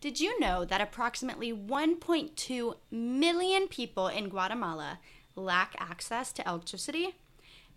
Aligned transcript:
Did 0.00 0.20
you 0.20 0.38
know 0.38 0.64
that 0.64 0.80
approximately 0.80 1.52
1.2 1.52 2.74
million 2.88 3.66
people 3.66 4.06
in 4.06 4.28
Guatemala 4.28 5.00
lack 5.34 5.74
access 5.76 6.32
to 6.34 6.48
electricity? 6.48 7.16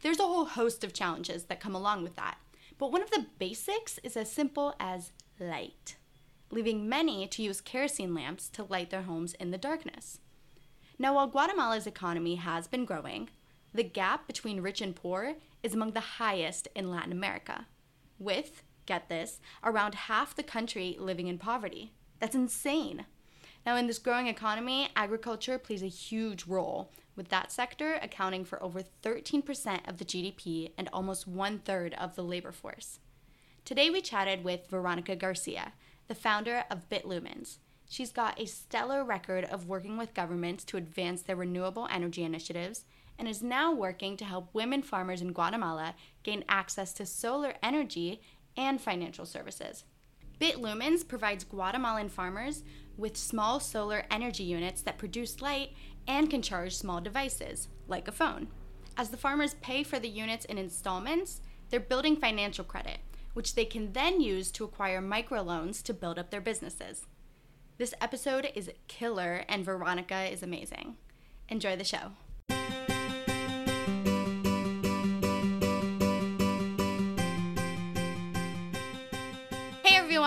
There's 0.04 0.20
a 0.20 0.24
whole 0.24 0.46
host 0.46 0.84
of 0.84 0.94
challenges 0.94 1.46
that 1.46 1.60
come 1.60 1.74
along 1.74 2.04
with 2.04 2.16
that, 2.18 2.38
but 2.78 2.92
one 2.92 3.02
of 3.02 3.10
the 3.10 3.26
basics 3.40 3.98
is 4.04 4.16
as 4.16 4.32
simple 4.32 4.76
as 4.80 5.14
light, 5.40 5.96
leaving 6.52 6.88
many 6.88 7.26
to 7.26 7.42
use 7.42 7.60
kerosene 7.60 8.14
lamps 8.14 8.50
to 8.50 8.66
light 8.66 8.92
their 8.92 9.02
homes 9.02 9.34
in 9.34 9.50
the 9.50 9.58
darkness. 9.58 10.20
Now, 11.00 11.16
while 11.16 11.26
Guatemala's 11.26 11.88
economy 11.88 12.36
has 12.36 12.68
been 12.68 12.86
growing, 12.86 13.32
the 13.74 13.84
gap 13.84 14.28
between 14.28 14.62
rich 14.62 14.80
and 14.80 14.96
poor 14.96 15.38
is 15.64 15.74
among 15.74 15.94
the 15.94 16.00
highest 16.00 16.68
in 16.76 16.92
Latin 16.92 17.12
America, 17.12 17.66
with, 18.20 18.62
get 18.86 19.10
this, 19.10 19.40
around 19.64 19.96
half 19.96 20.36
the 20.36 20.44
country 20.44 20.96
living 21.00 21.28
in 21.28 21.40
poverty. 21.40 21.94
That's 22.22 22.36
insane. 22.36 23.06
Now, 23.66 23.76
in 23.76 23.88
this 23.88 23.98
growing 23.98 24.28
economy, 24.28 24.90
agriculture 24.96 25.58
plays 25.58 25.82
a 25.82 25.88
huge 25.88 26.46
role, 26.46 26.92
with 27.16 27.30
that 27.30 27.52
sector 27.52 28.00
accounting 28.02 28.46
for 28.46 28.62
over 28.62 28.84
13% 29.04 29.90
of 29.90 29.98
the 29.98 30.06
GDP 30.06 30.72
and 30.78 30.88
almost 30.94 31.28
one 31.28 31.58
third 31.60 31.96
of 31.96 32.16
the 32.16 32.24
labor 32.24 32.52
force. 32.52 33.00
Today, 33.66 33.90
we 33.90 34.02
chatted 34.02 34.44
with 34.44 34.70
Veronica 34.70 35.16
Garcia, 35.16 35.74
the 36.08 36.16
founder 36.16 36.64
of 36.70 36.88
BitLumens. 36.90 37.58
She's 37.90 38.12
got 38.12 38.40
a 38.40 38.46
stellar 38.46 39.04
record 39.04 39.44
of 39.46 39.68
working 39.68 39.98
with 39.98 40.14
governments 40.14 40.64
to 40.66 40.78
advance 40.78 41.24
their 41.24 41.36
renewable 41.36 41.88
energy 41.92 42.24
initiatives 42.24 42.86
and 43.18 43.28
is 43.28 43.42
now 43.42 43.74
working 43.74 44.16
to 44.18 44.26
help 44.26 44.54
women 44.54 44.84
farmers 44.84 45.22
in 45.22 45.34
Guatemala 45.34 45.96
gain 46.22 46.44
access 46.48 46.94
to 46.94 47.06
solar 47.06 47.56
energy 47.64 48.22
and 48.56 48.80
financial 48.80 49.26
services. 49.26 49.86
BitLumens 50.42 51.08
provides 51.08 51.44
Guatemalan 51.44 52.10
farmers 52.10 52.64
with 52.98 53.16
small 53.16 53.60
solar 53.60 54.06
energy 54.10 54.42
units 54.42 54.82
that 54.82 54.98
produce 54.98 55.40
light 55.40 55.70
and 56.08 56.32
can 56.32 56.42
charge 56.42 56.76
small 56.76 57.00
devices, 57.00 57.68
like 57.88 58.08
a 58.08 58.12
phone. 58.12 58.48
As 58.98 59.10
the 59.10 59.18
farmers 59.18 59.54
pay 59.62 59.84
for 59.84 60.00
the 60.00 60.10
units 60.10 60.46
in 60.46 60.58
installments, 60.58 61.42
they're 61.70 61.80
building 61.80 62.16
financial 62.16 62.66
credit, 62.66 62.98
which 63.36 63.54
they 63.54 63.66
can 63.66 63.94
then 63.94 64.20
use 64.20 64.52
to 64.54 64.64
acquire 64.64 65.00
microloans 65.00 65.84
to 65.84 65.94
build 65.94 66.18
up 66.18 66.32
their 66.32 66.42
businesses. 66.42 67.06
This 67.78 67.94
episode 68.02 68.50
is 68.56 68.72
killer, 68.88 69.46
and 69.48 69.64
Veronica 69.64 70.24
is 70.24 70.42
amazing. 70.42 70.98
Enjoy 71.50 71.76
the 71.76 71.84
show. 71.84 72.14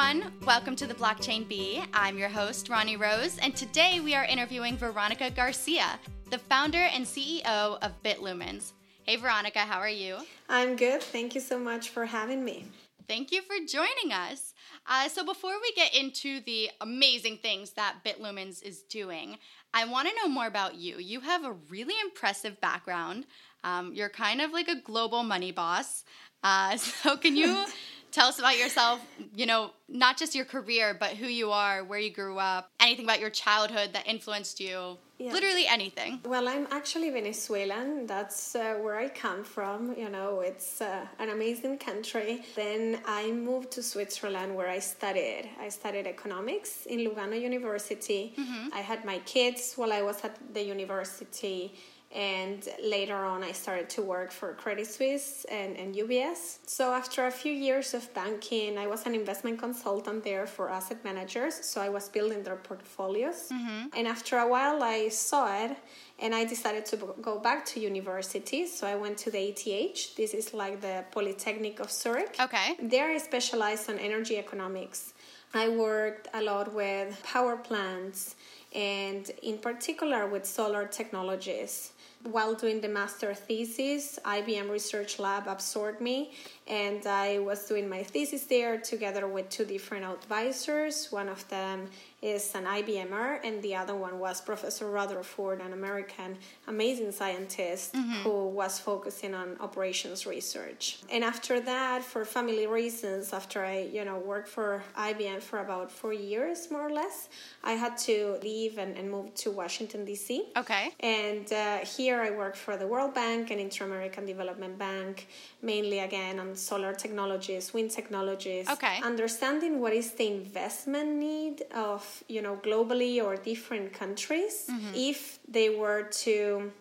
Everyone. 0.05 0.33
Welcome 0.45 0.77
to 0.77 0.87
the 0.87 0.93
Blockchain 0.93 1.49
Bea. 1.49 1.83
I'm 1.95 2.19
your 2.19 2.29
host, 2.29 2.69
Roni 2.69 3.01
Rose, 3.01 3.39
and 3.39 3.57
today 3.57 4.01
we 4.01 4.15
are 4.15 4.27
interviewing 4.27 4.77
Veronica 4.77 5.31
Garcia, 5.31 5.99
the 6.29 6.37
founder 6.37 6.91
and 6.93 7.07
CEO 7.07 7.79
of 7.81 8.03
BitLumens. 8.03 8.73
Hey, 9.05 9.17
Veronica, 9.17 9.61
how 9.61 9.79
are 9.79 9.89
you? 9.89 10.19
I'm 10.47 10.77
good. 10.77 11.03
Thank 11.03 11.35
you 11.35 11.41
so 11.41 11.59
much 11.59 11.89
for 11.89 12.05
having 12.05 12.45
me. 12.45 12.67
Thank 13.09 13.33
you 13.33 13.41
for 13.43 13.55
joining 13.67 14.13
us. 14.13 14.53
Uh, 14.87 15.09
so, 15.09 15.25
before 15.25 15.55
we 15.63 15.73
get 15.75 15.95
into 15.95 16.41
the 16.41 16.69
amazing 16.83 17.39
things 17.39 17.71
that 17.73 18.05
BitLumens 18.05 18.63
is 18.63 18.83
doing, 18.83 19.39
I 19.73 19.87
want 19.87 20.09
to 20.09 20.15
know 20.17 20.29
more 20.29 20.47
about 20.47 20.75
you. 20.75 20.99
You 20.99 21.21
have 21.21 21.47
a 21.47 21.57
really 21.71 21.95
impressive 22.05 22.61
background. 22.61 23.25
Um, 23.63 23.95
you're 23.95 24.11
kind 24.11 24.43
of 24.43 24.53
like 24.53 24.69
a 24.69 24.83
global 24.83 25.23
money 25.23 25.51
boss. 25.51 26.05
Uh, 26.43 26.77
so, 26.77 27.17
can 27.17 27.37
you 27.37 27.65
tell 28.15 28.29
us 28.29 28.39
about 28.39 28.57
yourself, 28.57 29.01
you 29.35 29.45
know, 29.45 29.73
not 29.89 30.17
just 30.17 30.35
your 30.35 30.45
career, 30.45 30.97
but 30.99 31.11
who 31.11 31.27
you 31.27 31.51
are, 31.51 31.83
where 31.83 31.99
you 31.99 32.13
grew 32.13 32.39
up, 32.39 32.71
anything 32.79 33.05
about 33.05 33.19
your 33.19 33.31
childhood 33.31 33.91
that 33.93 34.07
influenced 34.07 34.61
you. 34.61 34.97
Yeah. 35.19 35.33
Literally 35.33 35.67
anything. 35.67 36.21
Well, 36.25 36.49
I'm 36.49 36.67
actually 36.71 37.11
Venezuelan. 37.11 38.07
That's 38.07 38.57
uh, 38.57 38.75
where 38.83 38.97
I 38.97 39.09
come 39.09 39.45
from. 39.45 39.95
You 39.97 40.11
know, 40.11 40.41
it's 40.41 40.81
uh, 40.81 41.07
an 41.19 41.31
amazing 41.31 41.79
country. 41.79 42.43
Then 42.57 43.01
I 43.07 43.31
moved 43.31 43.71
to 43.73 43.83
Switzerland 43.83 44.55
where 44.55 44.69
I 44.69 44.81
studied. 44.81 45.49
I 45.61 45.69
studied 45.69 46.07
economics 46.07 46.87
in 46.87 46.99
Lugano 47.01 47.41
University. 47.41 48.35
Mm-hmm. 48.37 48.75
I 48.75 48.81
had 48.81 49.05
my 49.05 49.19
kids 49.21 49.75
while 49.77 49.93
I 49.93 50.03
was 50.03 50.25
at 50.25 50.37
the 50.53 50.65
university 50.65 51.75
and 52.15 52.69
later 52.83 53.17
on 53.17 53.43
i 53.43 53.51
started 53.51 53.89
to 53.91 54.01
work 54.03 54.31
for 54.31 54.55
credit 54.55 54.87
suisse 54.87 55.45
and, 55.51 55.77
and 55.77 55.95
ubs 55.97 56.59
so 56.67 56.93
after 56.93 57.27
a 57.27 57.31
few 57.31 57.53
years 57.53 57.93
of 57.93 58.13
banking 58.15 58.79
i 58.79 58.87
was 58.87 59.05
an 59.07 59.15
investment 59.15 59.59
consultant 59.59 60.23
there 60.23 60.47
for 60.47 60.71
asset 60.71 61.03
managers 61.05 61.55
so 61.55 61.81
i 61.81 61.89
was 61.89 62.09
building 62.09 62.43
their 62.43 62.57
portfolios 62.57 63.49
mm-hmm. 63.53 63.89
and 63.97 64.07
after 64.07 64.39
a 64.39 64.49
while 64.49 64.83
i 64.83 65.09
saw 65.09 65.65
it 65.65 65.77
and 66.21 66.35
I 66.35 66.45
decided 66.45 66.87
to 66.87 67.15
go 67.21 67.39
back 67.39 67.67
to 67.67 67.81
university. 67.81 68.67
So 68.67 68.87
I 68.87 68.95
went 68.95 69.19
to 69.19 69.31
the 69.31 69.39
ETH. 69.39 70.17
This 70.17 70.33
is 70.33 70.55
like 70.55 70.81
the 70.81 71.05
Polytechnic 71.11 71.81
of 71.81 71.91
Zurich. 71.91 72.37
Okay. 72.41 72.77
There 72.81 73.11
I 73.11 73.19
specialized 73.19 73.91
on 73.91 73.99
energy 73.99 74.39
economics. 74.39 75.13
I 75.53 75.69
worked 75.69 76.29
a 76.35 76.43
lot 76.43 76.73
with 76.73 77.21
power 77.23 77.57
plants 77.57 78.35
and 78.75 79.31
in 79.43 79.59
particular 79.59 80.27
with 80.27 80.45
solar 80.45 80.85
technologies 80.87 81.93
while 82.25 82.55
doing 82.55 82.81
the 82.81 82.89
master 82.89 83.35
thesis, 83.35 84.19
IBM 84.25 84.71
Research 84.71 85.19
Lab 85.19 85.47
absorbed 85.47 86.01
me, 86.01 86.33
and 86.67 87.07
I 87.07 87.39
was 87.39 87.67
doing 87.69 87.89
my 87.89 88.03
thesis 88.03 88.45
there 88.45 88.79
together 88.79 89.27
with 89.27 89.51
two 89.51 89.65
different 89.65 90.05
advisors. 90.05 91.13
One 91.13 91.29
of 91.29 91.47
them 91.49 91.89
is 92.25 92.55
an 92.55 92.65
IBMer, 92.65 93.41
and 93.45 93.63
the 93.63 93.75
other 93.77 93.95
one 93.95 94.19
was 94.19 94.41
Professor 94.41 94.91
Rutherford, 94.91 95.61
an 95.61 95.75
American 95.75 96.39
amazing 96.67 97.13
scientist 97.13 97.93
mm-hmm. 97.93 98.23
who 98.23 98.49
was 98.49 98.79
focusing 98.79 99.35
on 99.35 99.57
operations 99.61 100.27
research. 100.27 101.01
And 101.13 101.23
after 101.23 101.61
that, 101.61 102.03
for 102.03 102.25
family 102.25 102.67
reasons, 102.67 103.35
after 103.35 103.63
I 103.63 103.91
you 103.97 104.05
know 104.07 104.19
worked 104.19 104.49
for 104.49 104.83
IBM 104.97 105.41
for 105.43 105.59
about 105.59 105.93
four 105.93 106.15
years 106.15 106.71
more 106.71 106.87
or 106.89 106.95
less, 107.03 107.29
I 107.63 107.73
had 107.73 107.99
to 108.09 108.39
leave 108.43 108.79
and, 108.79 108.97
and 108.97 109.11
move 109.11 109.35
to 109.43 109.51
Washington 109.51 110.07
D.C. 110.07 110.45
Okay. 110.57 110.85
And 111.01 111.53
uh, 111.53 111.79
here 111.97 112.23
I 112.23 112.31
worked 112.31 112.57
for 112.57 112.79
the 112.79 112.87
World 112.87 113.13
Bank 113.15 113.51
and 113.51 113.61
Inter 113.61 113.85
American 113.85 114.25
Development 114.25 114.79
Bank, 114.79 115.29
mainly 115.61 115.99
again 115.99 116.41
on 116.41 116.57
solar 116.57 116.95
technologies, 116.95 117.75
wind 117.75 117.91
technologies. 117.91 118.67
Okay. 118.71 118.97
Understanding 119.03 119.81
what 119.83 119.93
is 119.93 120.13
the 120.13 120.29
investment 120.29 121.11
need 121.17 121.65
of 121.75 122.14
you 122.29 122.43
know 122.43 122.57
globally 122.57 123.23
or 123.23 123.37
different 123.37 123.93
countries 123.93 124.67
mm-hmm. 124.71 124.95
if 124.95 125.39
they 125.49 125.69
were 125.71 126.03
to 126.25 126.73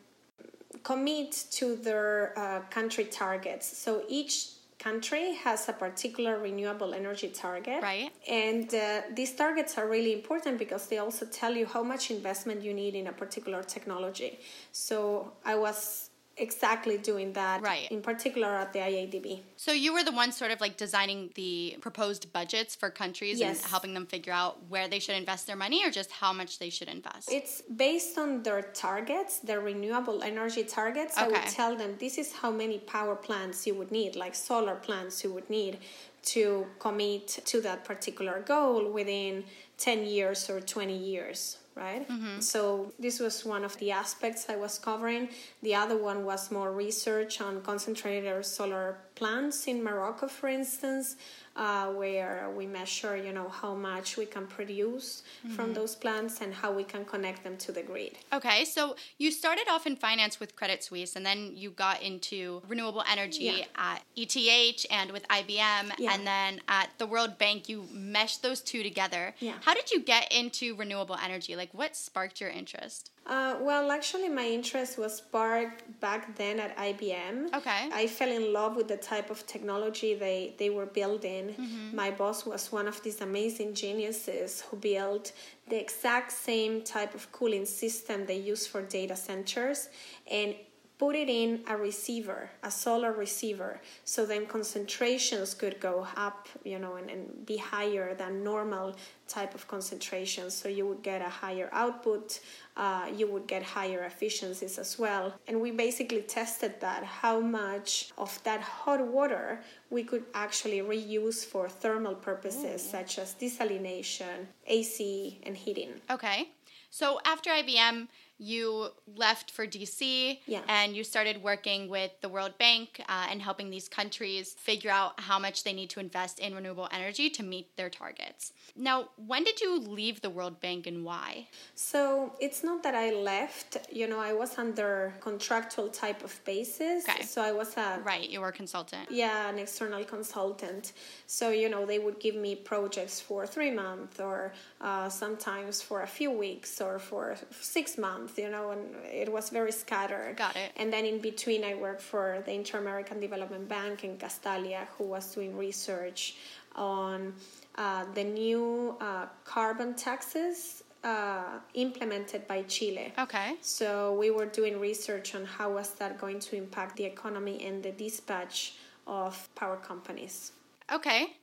commit 0.83 1.31
to 1.51 1.75
their 1.75 2.37
uh, 2.37 2.59
country 2.69 3.05
targets. 3.05 3.77
So 3.77 4.03
each 4.09 4.49
country 4.79 5.33
has 5.35 5.69
a 5.69 5.73
particular 5.73 6.39
renewable 6.39 6.93
energy 6.93 7.29
target. 7.29 7.81
Right. 7.81 8.11
And 8.29 8.73
uh, 8.75 9.01
these 9.13 9.33
targets 9.33 9.77
are 9.77 9.87
really 9.87 10.13
important 10.13 10.59
because 10.59 10.87
they 10.87 10.97
also 10.97 11.25
tell 11.25 11.55
you 11.55 11.65
how 11.65 11.83
much 11.83 12.11
investment 12.11 12.61
you 12.61 12.73
need 12.73 12.93
in 12.95 13.07
a 13.07 13.13
particular 13.13 13.63
technology. 13.63 14.39
So 14.71 15.31
i 15.45 15.55
was 15.55 16.09
exactly 16.37 16.97
doing 16.97 17.31
that 17.33 17.61
right. 17.61 17.91
in 17.91 18.01
particular 18.01 18.47
at 18.47 18.73
the 18.73 18.79
iadb 18.79 19.39
so 19.55 19.71
you 19.71 19.93
were 19.93 20.03
the 20.03 20.11
one 20.11 20.31
sort 20.31 20.51
of 20.51 20.59
like 20.59 20.77
designing 20.77 21.29
the 21.35 21.77
proposed 21.79 22.33
budgets 22.33 22.75
for 22.75 22.89
countries 22.89 23.39
yes. 23.39 23.61
and 23.61 23.69
helping 23.69 23.93
them 23.93 24.05
figure 24.05 24.33
out 24.33 24.57
where 24.67 24.87
they 24.87 24.99
should 24.99 25.15
invest 25.15 25.47
their 25.47 25.55
money 25.55 25.85
or 25.85 25.91
just 25.91 26.11
how 26.11 26.33
much 26.33 26.59
they 26.59 26.69
should 26.69 26.87
invest? 26.87 27.31
It's 27.31 27.61
based 27.61 28.17
on 28.17 28.43
their 28.43 28.61
targets 28.61 29.39
their 29.39 29.61
renewable 29.61 30.23
energy 30.23 30.63
targets. 30.63 31.17
Okay. 31.17 31.25
i 31.25 31.29
would 31.29 31.49
tell 31.49 31.75
them 31.75 31.95
this 31.99 32.17
is 32.17 32.33
how 32.33 32.51
many 32.51 32.79
power 32.79 33.15
plants 33.15 33.67
you 33.67 33.75
would 33.75 33.91
need 33.91 34.15
like 34.15 34.35
solar 34.35 34.75
plants 34.75 35.23
you 35.23 35.31
would 35.33 35.49
need 35.49 35.77
to 36.23 36.65
commit 36.79 37.27
to 37.45 37.59
that 37.61 37.83
particular 37.83 38.41
goal 38.41 38.91
within 38.91 39.43
10 39.77 40.05
years 40.05 40.49
or 40.49 40.61
20 40.61 40.95
years 40.95 41.57
right? 41.75 42.07
Mm-hmm. 42.07 42.39
So 42.39 42.93
this 42.99 43.19
was 43.19 43.45
one 43.45 43.63
of 43.63 43.77
the 43.77 43.91
aspects 43.91 44.47
I 44.49 44.55
was 44.55 44.77
covering. 44.77 45.29
The 45.61 45.75
other 45.75 45.97
one 45.97 46.25
was 46.25 46.51
more 46.51 46.71
research 46.71 47.41
on 47.41 47.61
concentrated 47.61 48.45
solar 48.45 48.97
plants 49.23 49.67
in 49.67 49.81
Morocco, 49.81 50.27
for 50.27 50.49
instance, 50.49 51.15
uh, 51.55 51.87
where 52.01 52.51
we 52.57 52.65
measure, 52.67 53.15
you 53.15 53.31
know, 53.31 53.47
how 53.47 53.73
much 53.73 54.17
we 54.17 54.25
can 54.25 54.45
produce 54.45 55.23
mm-hmm. 55.23 55.55
from 55.55 55.73
those 55.73 55.95
plants 55.95 56.41
and 56.41 56.53
how 56.53 56.73
we 56.73 56.83
can 56.83 57.05
connect 57.05 57.41
them 57.45 57.55
to 57.55 57.71
the 57.71 57.81
grid. 57.81 58.13
Okay, 58.33 58.65
so 58.65 58.97
you 59.17 59.31
started 59.31 59.65
off 59.69 59.87
in 59.87 59.95
finance 59.95 60.41
with 60.41 60.57
Credit 60.57 60.83
Suisse, 60.83 61.15
and 61.15 61.25
then 61.25 61.39
you 61.55 61.69
got 61.69 62.01
into 62.01 62.61
renewable 62.67 63.03
energy 63.09 63.51
yeah. 63.59 63.91
at 63.91 64.01
ETH 64.17 64.85
and 64.91 65.11
with 65.11 65.25
IBM, 65.29 65.85
yeah. 65.97 66.13
and 66.13 66.27
then 66.27 66.59
at 66.67 66.89
the 66.97 67.07
World 67.07 67.37
Bank, 67.37 67.69
you 67.69 67.85
meshed 67.93 68.41
those 68.41 68.59
two 68.59 68.83
together. 68.83 69.35
Yeah. 69.39 69.53
How 69.61 69.73
did 69.73 69.89
you 69.89 70.01
get 70.01 70.33
into 70.33 70.75
renewable 70.75 71.17
energy? 71.23 71.55
Like, 71.55 71.73
what 71.73 71.95
sparked 71.95 72.41
your 72.41 72.49
interest? 72.49 73.12
Uh, 73.25 73.55
well, 73.61 73.89
actually, 73.89 74.27
my 74.27 74.45
interest 74.45 74.97
was 74.97 75.17
sparked 75.17 75.83
back 76.01 76.35
then 76.35 76.59
at 76.59 76.75
IBM. 76.77 77.53
Okay. 77.53 77.89
I 77.93 78.07
fell 78.07 78.29
in 78.29 78.51
love 78.51 78.75
with 78.75 78.89
the 78.89 78.97
type 78.97 79.29
of 79.29 79.47
technology 79.47 80.13
they, 80.13 80.55
they 80.57 80.69
were 80.69 80.85
building. 80.85 81.55
My 81.93 82.11
boss 82.11 82.45
was 82.45 82.71
one 82.71 82.87
of 82.87 83.01
these 83.01 83.21
amazing 83.21 83.75
geniuses 83.75 84.61
who 84.61 84.75
built 84.77 85.31
the 85.69 85.79
exact 85.79 86.33
same 86.33 86.81
type 86.81 87.15
of 87.15 87.31
cooling 87.31 87.65
system 87.65 88.25
they 88.25 88.37
use 88.37 88.67
for 88.67 88.81
data 88.81 89.15
centers 89.15 89.87
and 90.29 90.55
put 90.97 91.15
it 91.15 91.29
in 91.29 91.61
a 91.67 91.75
receiver, 91.75 92.49
a 92.61 92.71
solar 92.71 93.11
receiver, 93.11 93.81
so 94.05 94.25
then 94.25 94.45
concentrations 94.45 95.53
could 95.53 95.79
go 95.79 96.07
up, 96.15 96.47
you 96.63 96.79
know, 96.79 96.95
and, 96.95 97.09
and 97.09 97.45
be 97.45 97.57
higher 97.57 98.13
than 98.13 98.43
normal 98.43 98.95
type 99.27 99.55
of 99.55 99.67
concentrations. 99.67 100.53
So 100.53 100.69
you 100.69 100.85
would 100.87 101.01
get 101.01 101.21
a 101.21 101.29
higher 101.29 101.69
output, 101.71 102.39
uh, 102.77 103.09
you 103.15 103.27
would 103.27 103.47
get 103.47 103.63
higher 103.63 104.03
efficiencies 104.03 104.77
as 104.77 104.99
well. 104.99 105.33
And 105.47 105.59
we 105.59 105.71
basically 105.71 106.21
tested 106.21 106.79
that 106.81 107.03
how 107.03 107.39
much 107.39 108.11
of 108.17 108.41
that 108.43 108.61
hot 108.61 109.05
water 109.05 109.61
we 109.89 110.03
could 110.03 110.25
actually 110.33 110.79
reuse 110.79 111.43
for 111.45 111.67
thermal 111.67 112.15
purposes, 112.15 112.87
such 112.87 113.17
as 113.17 113.35
desalination, 113.35 114.45
AC, 114.67 115.39
and 115.43 115.57
heating. 115.57 115.93
Okay. 116.09 116.49
So 116.89 117.19
after 117.25 117.49
IBM, 117.49 118.07
you 118.37 118.89
left 119.15 119.51
for 119.51 119.65
DC 119.67 120.39
Yeah. 120.47 120.61
and 120.67 120.95
you 120.95 121.03
started 121.03 121.41
working 121.43 121.87
with 121.89 122.11
the 122.21 122.29
World 122.29 122.57
Bank 122.57 123.01
uh, 123.07 123.27
and 123.29 123.41
helping 123.41 123.69
these 123.69 123.87
countries 123.87 124.53
figure 124.59 124.91
out 124.91 125.19
how 125.19 125.39
much 125.39 125.63
they 125.63 125.73
need 125.73 125.89
to 125.91 125.99
invest 125.99 126.39
in 126.39 126.53
renewable 126.55 126.89
energy 126.91 127.29
to 127.29 127.43
meet 127.43 127.75
their 127.77 127.89
targets. 127.89 128.51
Now, 128.75 129.09
when 129.17 129.43
did 129.43 129.61
you 129.61 129.79
leave 129.79 130.21
the 130.21 130.29
World 130.29 130.59
Bank 130.59 130.87
and 130.87 131.05
why? 131.05 131.47
So 131.75 132.33
it's 132.39 132.63
not 132.63 132.81
that 132.83 132.95
I 132.95 133.11
left, 133.11 133.77
you 133.91 134.07
know, 134.07 134.19
I 134.19 134.33
was 134.33 134.57
under 134.57 135.13
contractual 135.21 135.89
type 135.89 136.23
of 136.23 136.43
basis. 136.43 137.07
Okay. 137.07 137.23
So 137.23 137.41
I 137.41 137.51
was 137.51 137.77
a 137.77 137.99
Right, 138.03 138.29
you 138.29 138.41
were 138.41 138.49
a 138.49 138.51
consultant. 138.51 139.09
yeah 139.11 139.49
an 139.49 139.59
external 139.59 140.03
consultant 140.03 140.93
so 141.27 141.45
you 141.61 141.69
know 141.69 141.85
they 141.85 141.99
would 141.99 142.19
give 142.19 142.35
me 142.35 142.55
projects 142.55 143.19
for 143.27 143.45
three 143.45 143.71
months 143.71 144.19
or 144.19 144.53
uh, 144.81 145.07
sometimes 145.09 145.81
for 145.81 146.01
a 146.01 146.07
few 146.07 146.31
weeks 146.31 146.81
or 146.81 146.97
for 146.99 147.35
six 147.61 147.97
months 147.97 148.22
you 148.37 148.49
know 148.49 148.71
and 148.71 148.83
it 149.05 149.31
was 149.31 149.49
very 149.49 149.71
scattered 149.71 150.35
Got 150.37 150.55
it. 150.55 150.71
and 150.77 150.91
then 150.93 151.05
in 151.05 151.19
between 151.19 151.63
i 151.63 151.73
worked 151.75 152.01
for 152.01 152.41
the 152.45 152.51
inter-american 152.53 153.19
development 153.19 153.67
bank 153.69 154.03
in 154.03 154.17
castalia 154.17 154.87
who 154.97 155.05
was 155.05 155.33
doing 155.33 155.57
research 155.57 156.35
on 156.75 157.33
uh, 157.75 158.05
the 158.13 158.23
new 158.23 158.95
uh, 159.01 159.25
carbon 159.45 159.93
taxes 159.93 160.83
uh, 161.03 161.59
implemented 161.73 162.47
by 162.47 162.61
chile 162.63 163.11
Okay. 163.19 163.55
so 163.61 164.13
we 164.15 164.29
were 164.31 164.45
doing 164.45 164.79
research 164.79 165.35
on 165.35 165.45
how 165.45 165.69
was 165.71 165.89
that 165.95 166.19
going 166.19 166.39
to 166.39 166.55
impact 166.55 166.95
the 166.97 167.03
economy 167.05 167.63
and 167.65 167.83
the 167.83 167.91
dispatch 167.91 168.75
of 169.05 169.49
power 169.55 169.75
companies. 169.75 170.53
Okay. 170.91 171.35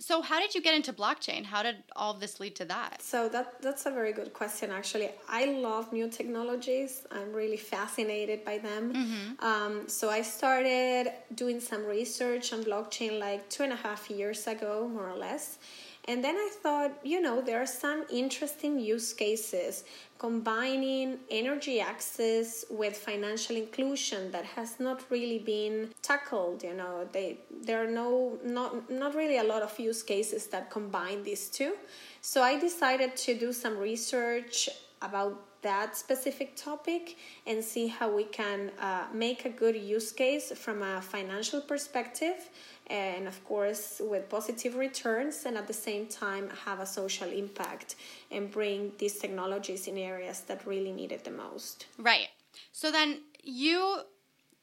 So, 0.00 0.22
how 0.22 0.40
did 0.40 0.54
you 0.54 0.60
get 0.60 0.74
into 0.74 0.92
blockchain? 0.92 1.44
How 1.44 1.62
did 1.62 1.76
all 1.94 2.12
of 2.14 2.20
this 2.20 2.40
lead 2.40 2.56
to 2.56 2.64
that? 2.66 3.00
So 3.00 3.28
that 3.28 3.62
that's 3.62 3.86
a 3.86 3.90
very 3.90 4.12
good 4.12 4.32
question. 4.32 4.70
Actually, 4.70 5.10
I 5.28 5.44
love 5.46 5.92
new 5.92 6.08
technologies. 6.08 7.06
I'm 7.12 7.32
really 7.32 7.56
fascinated 7.56 8.44
by 8.44 8.58
them. 8.58 9.36
Um, 9.38 9.88
so 9.88 10.10
I 10.10 10.22
started 10.22 11.12
doing 11.34 11.60
some 11.60 11.84
research 11.84 12.52
on 12.52 12.64
blockchain 12.64 13.20
like 13.20 13.48
two 13.48 13.62
and 13.62 13.72
a 13.72 13.76
half 13.76 14.10
years 14.10 14.46
ago, 14.46 14.88
more 14.92 15.08
or 15.08 15.16
less. 15.16 15.58
And 16.06 16.22
then 16.22 16.36
I 16.36 16.50
thought, 16.62 16.92
you 17.02 17.20
know, 17.20 17.40
there 17.40 17.62
are 17.62 17.66
some 17.66 18.04
interesting 18.12 18.78
use 18.78 19.14
cases 19.14 19.84
combining 20.18 21.18
energy 21.30 21.80
access 21.80 22.64
with 22.70 22.96
financial 22.96 23.56
inclusion 23.56 24.30
that 24.30 24.44
has 24.44 24.78
not 24.78 25.02
really 25.10 25.38
been 25.38 25.90
tackled. 26.02 26.62
You 26.62 26.74
know, 26.74 27.08
they 27.12 27.38
there 27.62 27.82
are 27.82 27.90
no 27.90 28.38
not 28.44 28.90
not 28.90 29.14
really 29.14 29.38
a 29.38 29.44
lot 29.44 29.62
of 29.62 29.78
use 29.78 30.02
cases 30.02 30.46
that 30.48 30.70
combine 30.70 31.22
these 31.22 31.48
two. 31.48 31.72
So 32.20 32.42
I 32.42 32.58
decided 32.58 33.16
to 33.16 33.34
do 33.34 33.52
some 33.52 33.78
research 33.78 34.68
about 35.00 35.40
that 35.64 35.96
specific 35.96 36.54
topic 36.54 37.16
and 37.46 37.64
see 37.64 37.88
how 37.88 38.14
we 38.14 38.24
can 38.24 38.70
uh, 38.80 39.04
make 39.12 39.46
a 39.46 39.48
good 39.48 39.74
use 39.74 40.12
case 40.12 40.52
from 40.52 40.82
a 40.82 41.00
financial 41.00 41.60
perspective 41.60 42.50
and 42.88 43.26
of 43.26 43.42
course 43.44 44.00
with 44.04 44.28
positive 44.28 44.76
returns 44.76 45.44
and 45.46 45.56
at 45.56 45.66
the 45.66 45.78
same 45.88 46.06
time 46.06 46.48
have 46.66 46.80
a 46.80 46.86
social 46.86 47.30
impact 47.30 47.96
and 48.30 48.50
bring 48.50 48.92
these 48.98 49.18
technologies 49.18 49.88
in 49.88 49.96
areas 49.96 50.42
that 50.42 50.66
really 50.66 50.92
need 50.92 51.10
it 51.10 51.24
the 51.24 51.30
most 51.30 51.86
Right. 51.98 52.28
So 52.72 52.92
then 52.92 53.20
you 53.42 54.00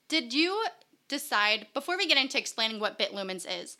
did 0.08 0.34
you 0.34 0.64
decide 1.08 1.68
before 1.74 1.98
we 1.98 2.08
get 2.08 2.18
into 2.18 2.38
explaining 2.38 2.80
what 2.80 3.00
Bitlumens 3.00 3.46
is, 3.62 3.78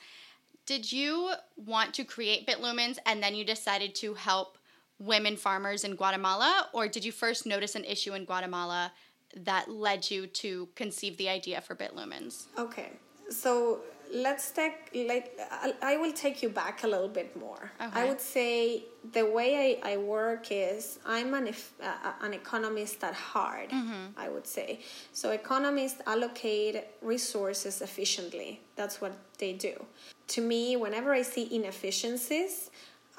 did 0.66 0.92
you 0.92 1.34
want 1.56 1.94
to 1.94 2.04
create 2.04 2.48
Bitlumens 2.48 2.98
and 3.06 3.22
then 3.22 3.36
you 3.36 3.46
decided 3.46 3.94
to 3.96 4.16
help 4.16 4.58
women 5.02 5.36
farmers 5.36 5.84
in 5.84 5.96
Guatemala 5.96 6.68
or 6.74 6.88
did 6.88 7.04
you 7.04 7.12
first 7.12 7.46
notice 7.46 7.74
an 7.76 7.84
issue 7.86 8.14
in 8.14 8.24
Guatemala 8.26 8.92
that 9.36 9.70
led 9.70 10.10
you 10.12 10.28
to 10.28 10.68
conceive 10.76 11.18
the 11.18 11.28
idea 11.30 11.60
for 11.62 11.76
Bitlumens? 11.76 12.34
okay 12.58 12.90
so 13.30 13.80
let's 14.14 14.52
take 14.52 14.76
like 15.08 15.28
I- 15.66 15.74
i 15.82 15.98
will 16.02 16.12
take 16.12 16.44
you 16.44 16.50
back 16.50 16.84
a 16.84 16.88
little 16.94 17.08
bit 17.20 17.30
more. 17.46 17.72
Okay. 17.86 18.02
i 18.02 18.04
would 18.10 18.20
say 18.20 18.84
the 19.18 19.26
way 19.38 19.50
i, 19.84 19.94
I 19.94 19.98
work 20.18 20.48
is 20.52 21.00
i'm 21.06 21.34
an, 21.34 21.48
uh, 21.48 22.12
an 22.26 22.34
economist 22.34 22.98
at 23.10 23.14
heart 23.14 23.70
i 24.18 24.28
would 24.34 24.46
say. 24.58 24.70
So 25.14 25.26
economists 25.32 26.02
allocate 26.14 26.76
resources 27.02 27.82
efficiently. 27.82 28.50
That's 28.76 28.98
what 29.02 29.14
they 29.42 29.54
do. 29.70 29.74
To 30.36 30.42
me 30.52 30.76
whenever 30.76 31.10
i 31.14 31.24
see 31.34 31.46
inefficiencies 31.60 32.70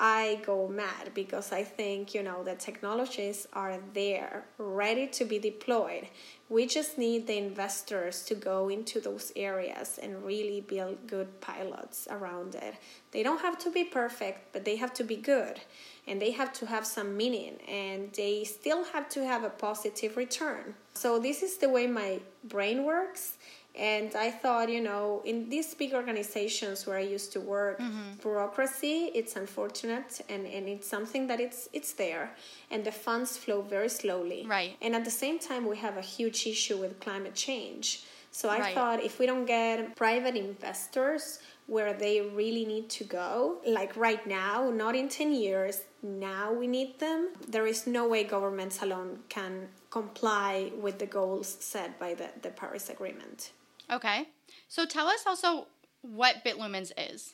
I 0.04 0.40
go 0.44 0.66
mad 0.66 1.12
because 1.14 1.52
I 1.52 1.62
think, 1.62 2.12
you 2.12 2.24
know, 2.24 2.42
the 2.42 2.56
technologies 2.56 3.46
are 3.52 3.78
there, 3.94 4.46
ready 4.58 5.06
to 5.06 5.24
be 5.24 5.38
deployed. 5.38 6.08
We 6.48 6.66
just 6.66 6.98
need 6.98 7.28
the 7.28 7.38
investors 7.38 8.24
to 8.24 8.34
go 8.34 8.68
into 8.68 9.00
those 9.00 9.30
areas 9.36 10.00
and 10.02 10.24
really 10.24 10.60
build 10.60 11.06
good 11.06 11.40
pilots 11.40 12.08
around 12.10 12.56
it. 12.56 12.74
They 13.12 13.22
don't 13.22 13.42
have 13.42 13.58
to 13.58 13.70
be 13.70 13.84
perfect, 13.84 14.52
but 14.52 14.64
they 14.64 14.74
have 14.74 14.92
to 14.94 15.04
be 15.04 15.14
good 15.14 15.60
and 16.08 16.20
they 16.20 16.32
have 16.32 16.52
to 16.54 16.66
have 16.66 16.84
some 16.84 17.16
meaning 17.16 17.58
and 17.68 18.12
they 18.12 18.42
still 18.42 18.82
have 18.86 19.08
to 19.10 19.24
have 19.24 19.44
a 19.44 19.50
positive 19.50 20.16
return. 20.16 20.74
So, 20.94 21.20
this 21.20 21.44
is 21.44 21.58
the 21.58 21.68
way 21.68 21.86
my 21.86 22.20
brain 22.44 22.84
works. 22.84 23.38
And 23.74 24.14
I 24.14 24.30
thought, 24.30 24.68
you 24.68 24.82
know, 24.82 25.22
in 25.24 25.48
these 25.48 25.74
big 25.74 25.94
organizations 25.94 26.86
where 26.86 26.98
I 26.98 27.00
used 27.00 27.32
to 27.32 27.40
work, 27.40 27.80
mm-hmm. 27.80 28.20
bureaucracy, 28.20 29.10
it's 29.14 29.34
unfortunate 29.36 30.20
and, 30.28 30.46
and 30.46 30.68
it's 30.68 30.86
something 30.86 31.26
that 31.28 31.40
it's 31.40 31.68
it's 31.72 31.94
there 31.94 32.34
and 32.70 32.84
the 32.84 32.92
funds 32.92 33.38
flow 33.38 33.62
very 33.62 33.88
slowly. 33.88 34.44
Right. 34.46 34.76
And 34.82 34.94
at 34.94 35.04
the 35.06 35.10
same 35.10 35.38
time 35.38 35.66
we 35.66 35.78
have 35.78 35.96
a 35.96 36.02
huge 36.02 36.46
issue 36.46 36.76
with 36.76 37.00
climate 37.00 37.34
change. 37.34 38.04
So 38.30 38.48
I 38.48 38.58
Right. 38.58 38.74
thought 38.74 39.02
if 39.02 39.18
we 39.18 39.26
don't 39.26 39.46
get 39.46 39.94
private 39.96 40.36
investors 40.36 41.38
where 41.66 41.92
they 41.94 42.20
really 42.20 42.64
need 42.64 42.90
to 42.90 43.04
go, 43.04 43.58
like 43.66 43.96
right 43.96 44.26
now, 44.26 44.70
not 44.70 44.94
in 44.94 45.08
10 45.08 45.32
years, 45.32 45.82
now 46.02 46.52
we 46.52 46.66
need 46.66 46.98
them, 46.98 47.28
there 47.48 47.66
is 47.66 47.86
no 47.86 48.06
way 48.08 48.24
governments 48.24 48.82
alone 48.82 49.20
can 49.28 49.68
comply 49.90 50.72
with 50.80 50.98
the 50.98 51.06
goals 51.06 51.56
set 51.60 51.98
by 51.98 52.14
the, 52.14 52.28
the 52.42 52.50
Paris 52.50 52.88
Agreement. 52.90 53.52
Okay. 53.90 54.28
So 54.68 54.86
tell 54.86 55.06
us 55.06 55.24
also 55.26 55.66
what 56.02 56.44
Bitlumens 56.44 56.92
is. 56.96 57.32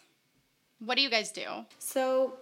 What 0.84 0.96
do 0.96 1.02
you 1.02 1.10
guys 1.10 1.32
do? 1.32 1.46
So, 1.78 2.34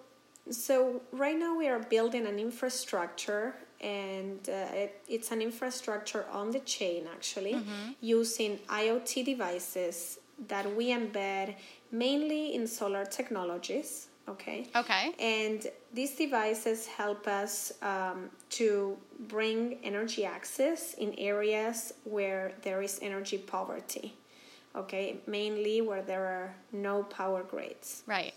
so 0.51 1.01
right 1.13 1.39
now 1.39 1.57
we 1.57 1.69
are 1.69 1.79
building 1.79 2.27
an 2.27 2.39
infrastructure, 2.39 3.55
and 3.81 4.41
uh, 4.49 4.53
it, 4.75 5.01
it's 5.09 5.33
an 5.33 5.41
infrastructure 5.41 6.27
on 6.31 6.51
the 6.51 6.61
chain 6.61 7.07
actually, 7.11 7.59
using 8.01 8.59
IoT 8.69 9.25
devices 9.25 10.19
that 10.49 10.77
we 10.77 10.89
embed 10.89 11.55
mainly 11.91 12.55
in 12.55 12.67
solar 12.67 13.05
technologies. 13.07 14.09
Okay. 14.29 14.67
Okay. 14.75 15.13
And 15.19 15.67
these 15.93 16.17
devices 16.17 16.87
help 16.87 17.29
us 17.29 17.73
um, 17.83 18.31
to 18.51 18.97
bring 19.29 19.79
energy 19.85 20.25
access 20.25 20.95
in 20.95 21.15
areas 21.17 21.95
where 22.05 22.53
there 22.63 22.83
is 22.83 22.99
energy 23.03 23.39
poverty. 23.39 24.15
Okay, 24.75 25.17
mainly 25.27 25.81
where 25.81 26.03
there 26.03 26.27
are 26.27 26.55
no 26.73 27.05
power 27.05 27.43
grids. 27.43 28.03
Right. 28.07 28.35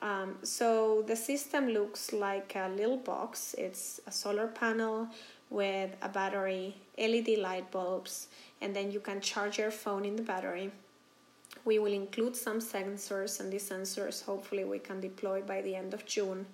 Um, 0.00 0.36
so 0.42 1.02
the 1.06 1.16
system 1.16 1.68
looks 1.68 2.12
like 2.12 2.54
a 2.56 2.68
little 2.68 2.96
box. 2.96 3.54
It's 3.58 4.00
a 4.06 4.12
solar 4.12 4.48
panel 4.48 5.08
with 5.50 5.90
a 6.00 6.08
battery, 6.08 6.76
LED 6.98 7.38
light 7.38 7.70
bulbs, 7.70 8.28
and 8.60 8.74
then 8.74 8.90
you 8.90 9.00
can 9.00 9.20
charge 9.20 9.58
your 9.58 9.70
phone 9.70 10.04
in 10.04 10.16
the 10.16 10.22
battery. 10.22 10.72
We 11.64 11.78
will 11.78 11.92
include 11.92 12.36
some 12.36 12.60
sensors, 12.60 13.40
and 13.40 13.52
these 13.52 13.68
sensors 13.68 14.24
hopefully 14.24 14.64
we 14.64 14.78
can 14.78 15.00
deploy 15.00 15.42
by 15.42 15.62
the 15.62 15.74
end 15.76 15.94
of 15.94 16.04
June. 16.06 16.46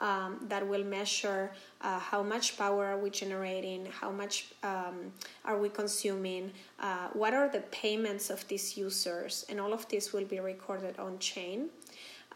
um, 0.00 0.38
that 0.48 0.66
will 0.66 0.84
measure 0.84 1.52
uh, 1.82 1.98
how 1.98 2.22
much 2.22 2.56
power 2.56 2.86
are 2.86 2.98
we 2.98 3.10
generating, 3.10 3.86
how 3.86 4.10
much 4.10 4.48
um, 4.62 5.12
are 5.44 5.58
we 5.58 5.68
consuming, 5.68 6.50
uh, 6.80 7.08
what 7.12 7.34
are 7.34 7.48
the 7.48 7.60
payments 7.70 8.30
of 8.30 8.46
these 8.48 8.76
users, 8.76 9.44
and 9.48 9.60
all 9.60 9.72
of 9.72 9.86
this 9.88 10.12
will 10.12 10.24
be 10.24 10.40
recorded 10.40 10.98
on 10.98 11.18
chain. 11.18 11.68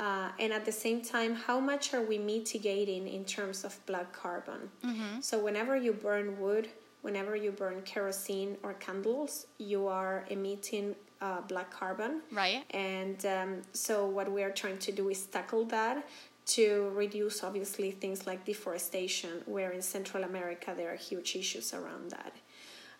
Uh, 0.00 0.28
and 0.40 0.52
at 0.52 0.64
the 0.64 0.72
same 0.72 1.00
time, 1.00 1.34
how 1.34 1.60
much 1.60 1.94
are 1.94 2.02
we 2.02 2.18
mitigating 2.18 3.06
in 3.06 3.24
terms 3.24 3.64
of 3.64 3.78
black 3.86 4.12
carbon? 4.12 4.68
Mm-hmm. 4.84 5.20
So, 5.20 5.38
whenever 5.38 5.76
you 5.76 5.92
burn 5.92 6.40
wood, 6.40 6.68
whenever 7.04 7.36
you 7.36 7.50
burn 7.52 7.82
kerosene 7.82 8.56
or 8.62 8.72
candles, 8.74 9.46
you 9.58 9.86
are 9.86 10.24
emitting 10.30 10.96
uh, 11.20 11.42
black 11.42 11.70
carbon. 11.70 12.22
Right. 12.32 12.64
And 12.70 13.24
um, 13.26 13.50
so, 13.72 14.06
what 14.06 14.32
we 14.32 14.42
are 14.42 14.50
trying 14.50 14.78
to 14.78 14.92
do 14.92 15.10
is 15.10 15.26
tackle 15.26 15.66
that 15.66 16.06
to 16.46 16.90
reduce 16.94 17.42
obviously 17.42 17.90
things 17.90 18.26
like 18.26 18.44
deforestation, 18.44 19.42
where 19.46 19.70
in 19.72 19.82
Central 19.82 20.24
America 20.24 20.74
there 20.76 20.92
are 20.92 20.96
huge 20.96 21.36
issues 21.36 21.72
around 21.74 22.10
that. 22.10 22.32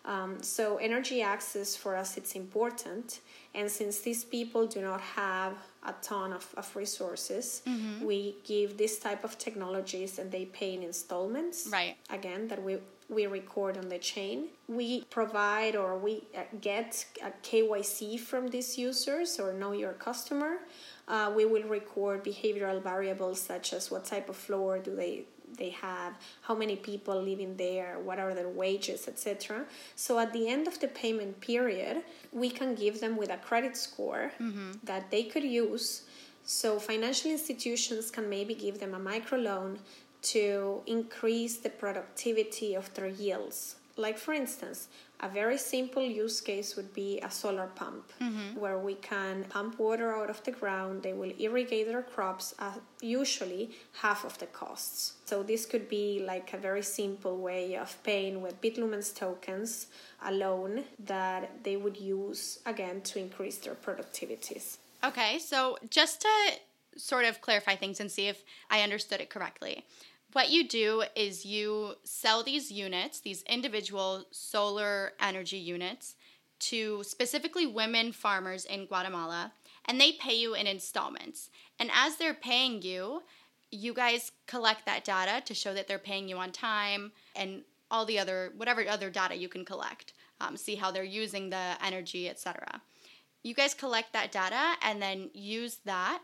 Um, 0.05 0.43
so 0.43 0.77
energy 0.77 1.23
access 1.23 1.75
for 1.75 1.95
us 1.95 2.15
it's 2.15 2.33
important, 2.33 3.21
and 3.55 3.69
since 3.69 4.01
these 4.01 4.23
people 4.23 4.67
do 4.67 4.81
not 4.81 5.01
have 5.01 5.53
a 5.83 5.95
ton 6.03 6.31
of, 6.31 6.47
of 6.57 6.75
resources, 6.75 7.63
mm-hmm. 7.67 8.05
we 8.05 8.35
give 8.43 8.77
this 8.77 8.99
type 8.99 9.23
of 9.23 9.39
technologies 9.39 10.19
and 10.19 10.31
they 10.31 10.45
pay 10.45 10.75
in 10.75 10.83
installments. 10.83 11.67
Right. 11.71 11.95
Again, 12.11 12.47
that 12.49 12.61
we 12.61 12.77
we 13.09 13.27
record 13.27 13.77
on 13.77 13.89
the 13.89 13.99
chain. 13.99 14.47
We 14.67 15.03
provide 15.05 15.75
or 15.75 15.97
we 15.97 16.23
uh, 16.35 16.41
get 16.61 17.05
a 17.23 17.31
KYC 17.47 18.19
from 18.19 18.47
these 18.47 18.77
users 18.77 19.39
or 19.39 19.53
know 19.53 19.73
your 19.73 19.93
customer. 19.93 20.57
Uh, 21.07 21.31
we 21.35 21.45
will 21.45 21.63
record 21.63 22.23
behavioral 22.23 22.81
variables 22.81 23.39
such 23.39 23.73
as 23.73 23.91
what 23.91 24.05
type 24.05 24.27
of 24.29 24.35
floor 24.35 24.79
do 24.79 24.95
they 24.95 25.25
they 25.57 25.69
have, 25.69 26.13
how 26.41 26.55
many 26.55 26.75
people 26.75 27.21
living 27.21 27.55
there, 27.55 27.99
what 27.99 28.19
are 28.19 28.33
their 28.33 28.49
wages, 28.49 29.07
etc. 29.07 29.65
So 29.95 30.19
at 30.19 30.33
the 30.33 30.47
end 30.47 30.67
of 30.67 30.79
the 30.79 30.87
payment 30.87 31.39
period, 31.39 32.03
we 32.33 32.49
can 32.49 32.75
give 32.75 32.99
them 32.99 33.15
with 33.15 33.29
a 33.29 33.37
credit 33.37 33.77
score 33.77 34.31
mm-hmm. 34.39 34.71
that 34.83 35.11
they 35.11 35.23
could 35.23 35.43
use. 35.43 36.03
So 36.43 36.79
financial 36.79 37.31
institutions 37.31 38.11
can 38.11 38.29
maybe 38.29 38.53
give 38.53 38.79
them 38.79 38.93
a 38.93 38.99
microloan 38.99 39.77
to 40.33 40.81
increase 40.87 41.57
the 41.57 41.69
productivity 41.69 42.75
of 42.75 42.93
their 42.93 43.07
yields. 43.07 43.75
Like, 43.97 44.17
for 44.17 44.33
instance, 44.33 44.89
a 45.21 45.29
very 45.29 45.57
simple 45.57 46.03
use 46.03 46.41
case 46.41 46.75
would 46.75 46.93
be 46.93 47.19
a 47.21 47.31
solar 47.31 47.67
pump, 47.67 48.11
mm-hmm. 48.21 48.59
where 48.59 48.77
we 48.77 48.95
can 48.95 49.45
pump 49.45 49.79
water 49.79 50.13
out 50.13 50.29
of 50.29 50.43
the 50.43 50.51
ground. 50.51 51.03
They 51.03 51.13
will 51.13 51.31
irrigate 51.39 51.87
their 51.87 52.01
crops 52.01 52.53
at 52.59 52.81
usually 52.99 53.71
half 54.01 54.25
of 54.25 54.37
the 54.39 54.47
costs. 54.47 55.13
So, 55.25 55.43
this 55.43 55.65
could 55.65 55.87
be 55.87 56.23
like 56.27 56.53
a 56.53 56.57
very 56.57 56.83
simple 56.83 57.37
way 57.37 57.77
of 57.77 57.95
paying 58.03 58.41
with 58.41 58.59
Bitlumens 58.61 59.15
tokens 59.15 59.87
alone 60.25 60.83
that 61.05 61.63
they 61.63 61.77
would 61.77 61.97
use 61.97 62.59
again 62.65 62.99
to 63.01 63.19
increase 63.19 63.57
their 63.59 63.75
productivities. 63.75 64.77
Okay, 65.03 65.39
so 65.39 65.77
just 65.89 66.21
to 66.21 66.29
sort 66.97 67.25
of 67.25 67.41
clarify 67.41 67.75
things 67.75 67.99
and 67.99 68.11
see 68.11 68.27
if 68.27 68.43
I 68.69 68.81
understood 68.81 69.21
it 69.21 69.29
correctly 69.29 69.85
what 70.35 70.49
you 70.49 70.67
do 70.67 71.01
is 71.15 71.45
you 71.45 71.93
sell 72.03 72.43
these 72.43 72.69
units, 72.69 73.21
these 73.21 73.41
individual 73.43 74.25
solar 74.31 75.13
energy 75.21 75.57
units, 75.57 76.15
to 76.59 77.01
specifically 77.03 77.65
women 77.65 78.11
farmers 78.11 78.65
in 78.65 78.85
Guatemala, 78.85 79.53
and 79.85 79.99
they 79.99 80.11
pay 80.11 80.33
you 80.33 80.53
in 80.53 80.67
installments. 80.67 81.49
And 81.79 81.89
as 81.93 82.17
they're 82.17 82.33
paying 82.33 82.81
you, 82.81 83.23
you 83.71 83.93
guys 83.93 84.33
collect 84.45 84.85
that 84.85 85.05
data 85.05 85.41
to 85.45 85.53
show 85.53 85.73
that 85.73 85.87
they're 85.87 85.97
paying 85.97 86.27
you 86.27 86.37
on 86.37 86.51
time 86.51 87.13
and 87.33 87.61
all 87.89 88.05
the 88.05 88.19
other 88.19 88.51
whatever 88.57 88.85
other 88.89 89.09
data 89.09 89.35
you 89.35 89.47
can 89.47 89.63
collect 89.63 90.13
um, 90.41 90.57
see 90.57 90.75
how 90.75 90.91
they're 90.91 91.03
using 91.03 91.49
the 91.49 91.75
energy 91.83 92.27
etc 92.27 92.81
you 93.43 93.53
guys 93.53 93.73
collect 93.73 94.11
that 94.13 94.31
data 94.31 94.73
and 94.81 95.01
then 95.01 95.29
use 95.33 95.77
that 95.85 96.21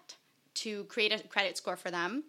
to 0.54 0.86
create 0.86 1.14
a 1.14 1.28
credit 1.28 1.56
score 1.56 1.76
for 1.76 1.92
them 1.92 2.24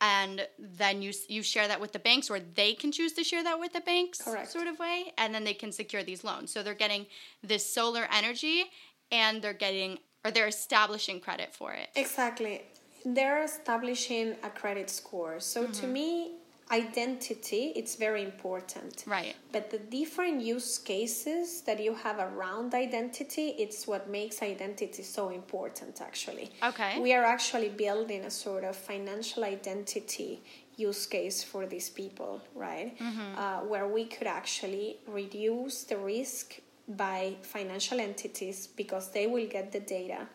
and 0.00 0.46
then 0.58 1.02
you 1.02 1.12
you 1.28 1.42
share 1.42 1.68
that 1.68 1.80
with 1.80 1.92
the 1.92 1.98
banks 1.98 2.30
or 2.30 2.40
they 2.40 2.72
can 2.74 2.90
choose 2.90 3.12
to 3.12 3.24
share 3.24 3.44
that 3.44 3.58
with 3.58 3.72
the 3.72 3.80
banks 3.80 4.22
Correct. 4.22 4.50
sort 4.50 4.66
of 4.66 4.78
way 4.78 5.12
and 5.18 5.34
then 5.34 5.44
they 5.44 5.54
can 5.54 5.72
secure 5.72 6.02
these 6.02 6.24
loans 6.24 6.52
so 6.52 6.62
they're 6.62 6.74
getting 6.74 7.06
this 7.42 7.64
solar 7.72 8.06
energy 8.12 8.64
and 9.12 9.42
they're 9.42 9.52
getting 9.52 9.98
or 10.24 10.30
they're 10.30 10.48
establishing 10.48 11.20
credit 11.20 11.54
for 11.54 11.72
it 11.72 11.88
exactly 11.96 12.62
they're 13.04 13.44
establishing 13.44 14.34
a 14.42 14.50
credit 14.50 14.90
score 14.90 15.40
so 15.40 15.62
mm-hmm. 15.62 15.72
to 15.72 15.86
me 15.86 16.32
identity 16.70 17.72
it's 17.74 17.96
very 17.96 18.22
important. 18.22 19.04
Right. 19.06 19.34
But 19.52 19.70
the 19.70 19.78
different 19.78 20.40
use 20.40 20.78
cases 20.78 21.62
that 21.62 21.82
you 21.82 21.94
have 21.94 22.18
around 22.18 22.74
identity 22.74 23.54
it's 23.58 23.86
what 23.86 24.08
makes 24.08 24.42
identity 24.42 25.02
so 25.02 25.30
important 25.30 26.00
actually. 26.00 26.50
Okay. 26.62 27.00
We 27.00 27.12
are 27.12 27.24
actually 27.24 27.70
building 27.70 28.24
a 28.24 28.30
sort 28.30 28.64
of 28.64 28.76
financial 28.76 29.44
identity 29.44 30.42
use 30.76 31.06
case 31.06 31.42
for 31.42 31.66
these 31.66 31.90
people 31.90 32.40
right? 32.54 32.98
Mm-hmm. 32.98 33.38
uh, 33.38 33.60
where 33.60 33.88
we 33.88 34.04
could 34.04 34.26
actually 34.26 34.98
reduce 35.06 35.84
the 35.84 35.96
risk 35.96 36.60
by 36.88 37.36
financial 37.42 38.00
entities 38.00 38.66
because 38.66 39.10
they 39.10 39.26
will 39.26 39.46
get 39.46 39.72
the 39.72 39.80
data 39.80 40.26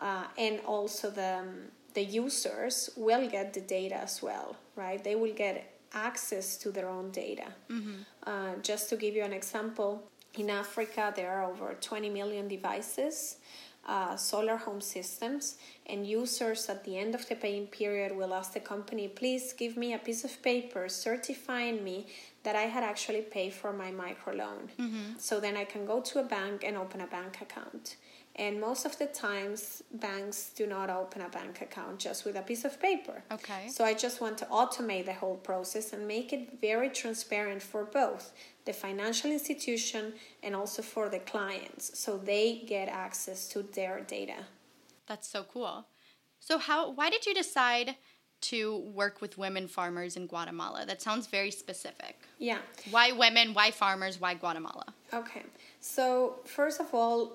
uh, 0.00 0.24
and 0.38 0.60
also 0.66 1.10
the 1.10 1.38
um, 1.40 1.70
the 1.94 2.02
users 2.02 2.90
will 2.96 3.28
get 3.28 3.52
the 3.52 3.60
data 3.60 3.96
as 3.96 4.22
well, 4.22 4.56
right? 4.76 5.02
They 5.02 5.14
will 5.14 5.34
get 5.34 5.79
access 5.94 6.56
to 6.58 6.70
their 6.70 6.88
own 6.88 7.10
data. 7.10 7.48
Mm-hmm. 7.70 8.02
Uh, 8.26 8.54
just 8.62 8.88
to 8.90 8.96
give 8.96 9.14
you 9.14 9.22
an 9.22 9.32
example, 9.32 10.04
in 10.34 10.50
Africa 10.50 11.12
there 11.14 11.30
are 11.30 11.44
over 11.44 11.76
20 11.80 12.10
million 12.10 12.48
devices, 12.48 13.36
uh, 13.86 14.14
solar 14.16 14.56
home 14.56 14.80
systems, 14.80 15.56
and 15.86 16.06
users 16.06 16.68
at 16.68 16.84
the 16.84 16.96
end 16.96 17.14
of 17.14 17.26
the 17.28 17.34
paying 17.34 17.66
period 17.66 18.16
will 18.16 18.34
ask 18.34 18.52
the 18.52 18.60
company, 18.60 19.08
please 19.08 19.52
give 19.52 19.76
me 19.76 19.94
a 19.94 19.98
piece 19.98 20.22
of 20.24 20.42
paper 20.42 20.88
certifying 20.88 21.82
me 21.82 22.06
that 22.42 22.56
I 22.56 22.62
had 22.62 22.84
actually 22.84 23.22
paid 23.22 23.52
for 23.52 23.72
my 23.72 23.90
microloan. 23.90 24.68
Mm-hmm. 24.78 25.18
So 25.18 25.40
then 25.40 25.56
I 25.56 25.64
can 25.64 25.86
go 25.86 26.00
to 26.00 26.20
a 26.20 26.22
bank 26.22 26.62
and 26.64 26.76
open 26.76 27.00
a 27.00 27.06
bank 27.06 27.40
account. 27.40 27.96
And 28.36 28.60
most 28.60 28.86
of 28.86 28.96
the 28.98 29.06
times, 29.06 29.82
banks 29.92 30.50
do 30.54 30.66
not 30.66 30.88
open 30.88 31.20
a 31.22 31.28
bank 31.28 31.60
account 31.60 31.98
just 31.98 32.24
with 32.24 32.36
a 32.36 32.42
piece 32.42 32.64
of 32.64 32.80
paper. 32.80 33.22
Okay. 33.30 33.68
So 33.68 33.84
I 33.84 33.92
just 33.92 34.20
want 34.20 34.38
to 34.38 34.44
automate 34.46 35.06
the 35.06 35.14
whole 35.14 35.36
process 35.36 35.92
and 35.92 36.06
make 36.06 36.32
it 36.32 36.60
very 36.60 36.90
transparent 36.90 37.62
for 37.62 37.84
both 37.84 38.32
the 38.64 38.72
financial 38.72 39.30
institution 39.30 40.14
and 40.42 40.54
also 40.54 40.80
for 40.80 41.08
the 41.08 41.18
clients 41.18 41.98
so 41.98 42.16
they 42.16 42.62
get 42.66 42.88
access 42.88 43.48
to 43.48 43.62
their 43.62 44.00
data. 44.00 44.46
That's 45.06 45.28
so 45.28 45.44
cool. 45.52 45.86
So 46.38 46.58
how 46.58 46.90
why 46.90 47.10
did 47.10 47.26
you 47.26 47.34
decide 47.34 47.96
to 48.42 48.78
work 48.94 49.20
with 49.20 49.36
women 49.36 49.68
farmers 49.68 50.16
in 50.16 50.26
Guatemala? 50.26 50.84
That 50.86 51.02
sounds 51.02 51.26
very 51.26 51.50
specific. 51.50 52.20
Yeah. 52.38 52.58
Why 52.90 53.12
women, 53.12 53.54
why 53.54 53.70
farmers, 53.70 54.20
why 54.20 54.34
Guatemala? 54.34 54.86
Okay. 55.12 55.42
So, 55.80 56.36
first 56.44 56.80
of 56.80 56.94
all, 56.94 57.32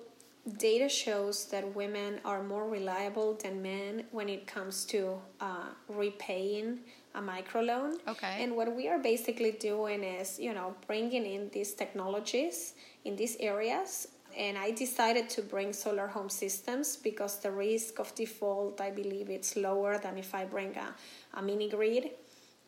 data 0.57 0.87
shows 0.87 1.45
that 1.45 1.75
women 1.75 2.19
are 2.23 2.43
more 2.43 2.69
reliable 2.69 3.33
than 3.41 3.61
men 3.61 4.05
when 4.11 4.29
it 4.29 4.45
comes 4.45 4.85
to 4.85 5.19
uh, 5.41 5.69
repaying 5.89 6.79
a 7.15 7.21
microloan. 7.21 7.95
Okay. 8.07 8.43
And 8.43 8.55
what 8.55 8.75
we 8.75 8.87
are 8.87 8.99
basically 8.99 9.51
doing 9.51 10.03
is, 10.03 10.39
you 10.39 10.53
know, 10.53 10.75
bringing 10.85 11.25
in 11.25 11.49
these 11.51 11.73
technologies 11.73 12.73
in 13.05 13.15
these 13.15 13.37
areas. 13.39 14.09
And 14.37 14.57
I 14.57 14.71
decided 14.71 15.29
to 15.29 15.41
bring 15.41 15.71
solar 15.71 16.07
home 16.07 16.29
systems 16.29 16.97
because 16.97 17.39
the 17.39 17.51
risk 17.51 17.99
of 17.99 18.13
default, 18.15 18.81
I 18.81 18.91
believe, 18.91 19.29
it's 19.29 19.55
lower 19.55 19.97
than 19.97 20.17
if 20.17 20.35
I 20.35 20.43
bring 20.43 20.75
a, 20.75 20.93
a 21.39 21.41
mini 21.41 21.69
grid 21.69 22.11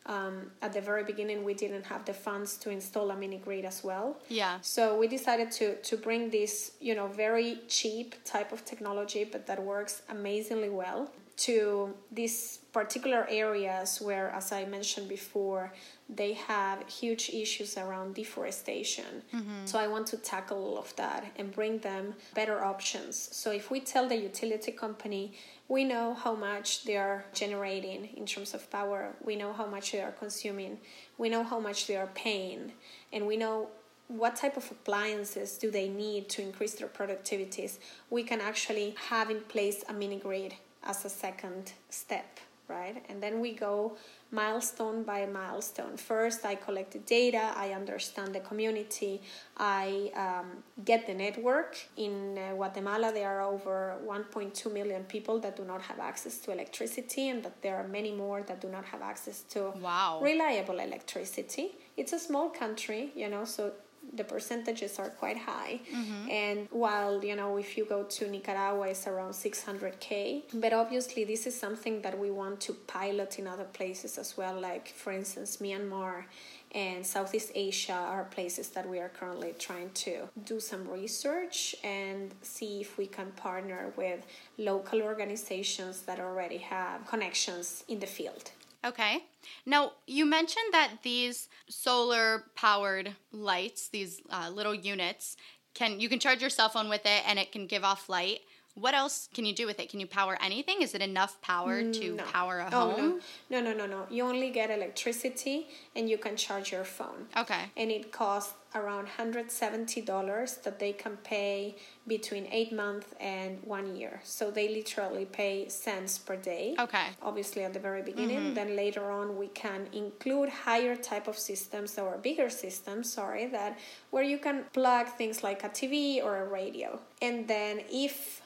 um, 0.08 0.50
at 0.62 0.72
the 0.72 0.80
very 0.80 1.04
beginning 1.04 1.44
we 1.44 1.54
didn't 1.54 1.84
have 1.86 2.04
the 2.04 2.14
funds 2.14 2.56
to 2.56 2.70
install 2.70 3.10
a 3.10 3.16
mini 3.16 3.38
grid 3.38 3.64
as 3.64 3.84
well. 3.84 4.16
Yeah. 4.28 4.58
So 4.62 4.98
we 4.98 5.06
decided 5.06 5.52
to 5.52 5.76
to 5.76 5.96
bring 5.96 6.30
this 6.30 6.72
you 6.80 6.94
know 6.94 7.06
very 7.06 7.58
cheap 7.68 8.14
type 8.24 8.50
of 8.52 8.64
technology 8.64 9.24
but 9.24 9.46
that 9.46 9.62
works 9.62 10.02
amazingly 10.08 10.70
well 10.70 11.10
to 11.38 11.94
these 12.10 12.58
particular 12.72 13.24
areas 13.30 14.00
where 14.00 14.28
as 14.30 14.50
i 14.50 14.64
mentioned 14.64 15.08
before 15.08 15.72
they 16.08 16.32
have 16.32 16.86
huge 16.88 17.30
issues 17.30 17.78
around 17.78 18.14
deforestation. 18.14 19.22
Mm-hmm. 19.32 19.64
so 19.64 19.78
i 19.78 19.86
want 19.86 20.06
to 20.08 20.16
tackle 20.16 20.58
all 20.58 20.78
of 20.78 20.94
that 20.96 21.24
and 21.36 21.52
bring 21.52 21.78
them 21.78 22.14
better 22.34 22.64
options. 22.64 23.28
So 23.32 23.52
if 23.52 23.70
we 23.70 23.78
tell 23.80 24.08
the 24.08 24.16
utility 24.16 24.72
company 24.72 25.32
we 25.68 25.84
know 25.84 26.14
how 26.14 26.34
much 26.34 26.84
they 26.84 26.96
are 26.96 27.24
generating 27.34 28.08
in 28.16 28.24
terms 28.24 28.54
of 28.54 28.70
power. 28.70 29.14
We 29.22 29.36
know 29.36 29.52
how 29.52 29.66
much 29.66 29.92
they 29.92 30.00
are 30.00 30.12
consuming. 30.12 30.78
We 31.18 31.28
know 31.28 31.44
how 31.44 31.60
much 31.60 31.86
they 31.86 31.96
are 31.96 32.08
paying. 32.14 32.72
And 33.12 33.26
we 33.26 33.36
know 33.36 33.68
what 34.08 34.34
type 34.36 34.56
of 34.56 34.70
appliances 34.70 35.58
do 35.58 35.70
they 35.70 35.88
need 35.88 36.30
to 36.30 36.42
increase 36.42 36.74
their 36.74 36.88
productivities. 36.88 37.78
We 38.08 38.22
can 38.22 38.40
actually 38.40 38.96
have 39.10 39.28
in 39.28 39.40
place 39.42 39.84
a 39.88 39.92
mini 39.92 40.18
grid 40.18 40.54
as 40.82 41.04
a 41.04 41.10
second 41.10 41.72
step. 41.90 42.40
Right? 42.68 43.04
And 43.08 43.22
then 43.22 43.40
we 43.40 43.52
go 43.52 43.96
milestone 44.30 45.02
by 45.02 45.26
milestone. 45.26 45.96
First, 45.96 46.44
I 46.44 46.54
collect 46.54 46.92
the 46.92 46.98
data, 46.98 47.52
I 47.56 47.70
understand 47.72 48.34
the 48.34 48.40
community, 48.40 49.22
I 49.56 50.12
um, 50.14 50.62
get 50.84 51.06
the 51.06 51.14
network. 51.14 51.76
In 51.96 52.36
uh, 52.36 52.54
Guatemala, 52.54 53.10
there 53.12 53.30
are 53.30 53.42
over 53.42 53.96
1.2 54.06 54.72
million 54.72 55.04
people 55.04 55.40
that 55.40 55.56
do 55.56 55.64
not 55.64 55.80
have 55.82 55.98
access 55.98 56.38
to 56.38 56.52
electricity, 56.52 57.30
and 57.30 57.42
that 57.42 57.62
there 57.62 57.76
are 57.76 57.88
many 57.88 58.12
more 58.12 58.42
that 58.42 58.60
do 58.60 58.68
not 58.68 58.84
have 58.84 59.02
access 59.02 59.42
to 59.54 59.72
wow. 59.80 60.20
reliable 60.22 60.78
electricity. 60.78 61.76
It's 61.96 62.12
a 62.12 62.18
small 62.18 62.50
country, 62.50 63.12
you 63.16 63.28
know, 63.28 63.44
so 63.44 63.72
the 64.14 64.24
percentages 64.24 64.98
are 64.98 65.10
quite 65.10 65.36
high 65.36 65.80
mm-hmm. 65.94 66.30
and 66.30 66.68
while 66.70 67.24
you 67.24 67.36
know 67.36 67.56
if 67.56 67.76
you 67.76 67.84
go 67.84 68.02
to 68.04 68.28
nicaragua 68.28 68.88
it's 68.88 69.06
around 69.06 69.32
600k 69.32 70.42
but 70.54 70.72
obviously 70.72 71.24
this 71.24 71.46
is 71.46 71.58
something 71.58 72.02
that 72.02 72.18
we 72.18 72.30
want 72.30 72.60
to 72.60 72.72
pilot 72.72 73.38
in 73.38 73.46
other 73.46 73.64
places 73.64 74.18
as 74.18 74.36
well 74.36 74.58
like 74.60 74.88
for 74.88 75.12
instance 75.12 75.58
myanmar 75.58 76.24
and 76.72 77.06
Southeast 77.06 77.52
Asia 77.54 77.94
are 77.94 78.24
places 78.24 78.68
that 78.70 78.88
we 78.88 78.98
are 78.98 79.08
currently 79.08 79.54
trying 79.58 79.90
to 79.94 80.28
do 80.44 80.60
some 80.60 80.86
research 80.88 81.74
and 81.82 82.34
see 82.42 82.80
if 82.82 82.98
we 82.98 83.06
can 83.06 83.30
partner 83.32 83.92
with 83.96 84.26
local 84.58 85.00
organizations 85.02 86.02
that 86.02 86.20
already 86.20 86.58
have 86.58 87.06
connections 87.06 87.84
in 87.88 88.00
the 88.00 88.06
field. 88.06 88.50
Okay. 88.86 89.24
Now, 89.66 89.92
you 90.06 90.24
mentioned 90.24 90.72
that 90.72 90.98
these 91.02 91.48
solar 91.68 92.44
powered 92.54 93.16
lights, 93.32 93.88
these 93.88 94.20
uh, 94.30 94.50
little 94.52 94.74
units, 94.74 95.36
can 95.74 96.00
you 96.00 96.08
can 96.08 96.18
charge 96.18 96.40
your 96.40 96.50
cell 96.50 96.68
phone 96.68 96.88
with 96.88 97.02
it 97.04 97.22
and 97.26 97.38
it 97.38 97.52
can 97.52 97.66
give 97.66 97.84
off 97.84 98.08
light. 98.08 98.40
What 98.80 98.94
else 98.94 99.28
can 99.34 99.44
you 99.44 99.54
do 99.54 99.66
with 99.66 99.80
it? 99.80 99.88
Can 99.90 100.00
you 100.00 100.06
power 100.06 100.38
anything? 100.40 100.82
Is 100.82 100.94
it 100.94 101.02
enough 101.02 101.40
power 101.42 101.82
to 101.82 102.14
no. 102.14 102.22
power 102.24 102.60
a 102.60 102.68
oh, 102.72 102.90
home? 102.90 103.20
No. 103.50 103.60
no, 103.60 103.72
no, 103.72 103.76
no, 103.78 103.86
no. 103.86 104.06
You 104.10 104.24
only 104.24 104.50
get 104.50 104.70
electricity 104.70 105.68
and 105.96 106.08
you 106.08 106.18
can 106.18 106.36
charge 106.36 106.72
your 106.72 106.84
phone. 106.84 107.26
Okay. 107.36 107.64
And 107.76 107.90
it 107.90 108.12
costs 108.12 108.54
around 108.74 109.08
$170 109.18 110.62
that 110.62 110.78
they 110.78 110.92
can 110.92 111.16
pay 111.18 111.74
between 112.06 112.46
eight 112.50 112.72
months 112.72 113.14
and 113.18 113.58
one 113.64 113.96
year. 113.96 114.20
So 114.24 114.50
they 114.50 114.68
literally 114.68 115.24
pay 115.24 115.68
cents 115.68 116.18
per 116.18 116.36
day. 116.36 116.74
Okay. 116.78 117.06
Obviously 117.22 117.64
at 117.64 117.72
the 117.72 117.80
very 117.80 118.02
beginning. 118.02 118.38
Mm-hmm. 118.38 118.54
Then 118.54 118.76
later 118.76 119.10
on 119.10 119.36
we 119.38 119.48
can 119.48 119.88
include 119.92 120.50
higher 120.50 120.96
type 120.96 121.28
of 121.28 121.38
systems 121.38 121.98
or 121.98 122.18
bigger 122.18 122.50
systems, 122.50 123.10
sorry, 123.12 123.46
that 123.46 123.78
where 124.10 124.22
you 124.22 124.38
can 124.38 124.64
plug 124.72 125.08
things 125.08 125.42
like 125.42 125.64
a 125.64 125.68
TV 125.68 126.22
or 126.22 126.42
a 126.42 126.46
radio. 126.46 126.98
And 127.22 127.48
then 127.48 127.80
if 127.90 128.42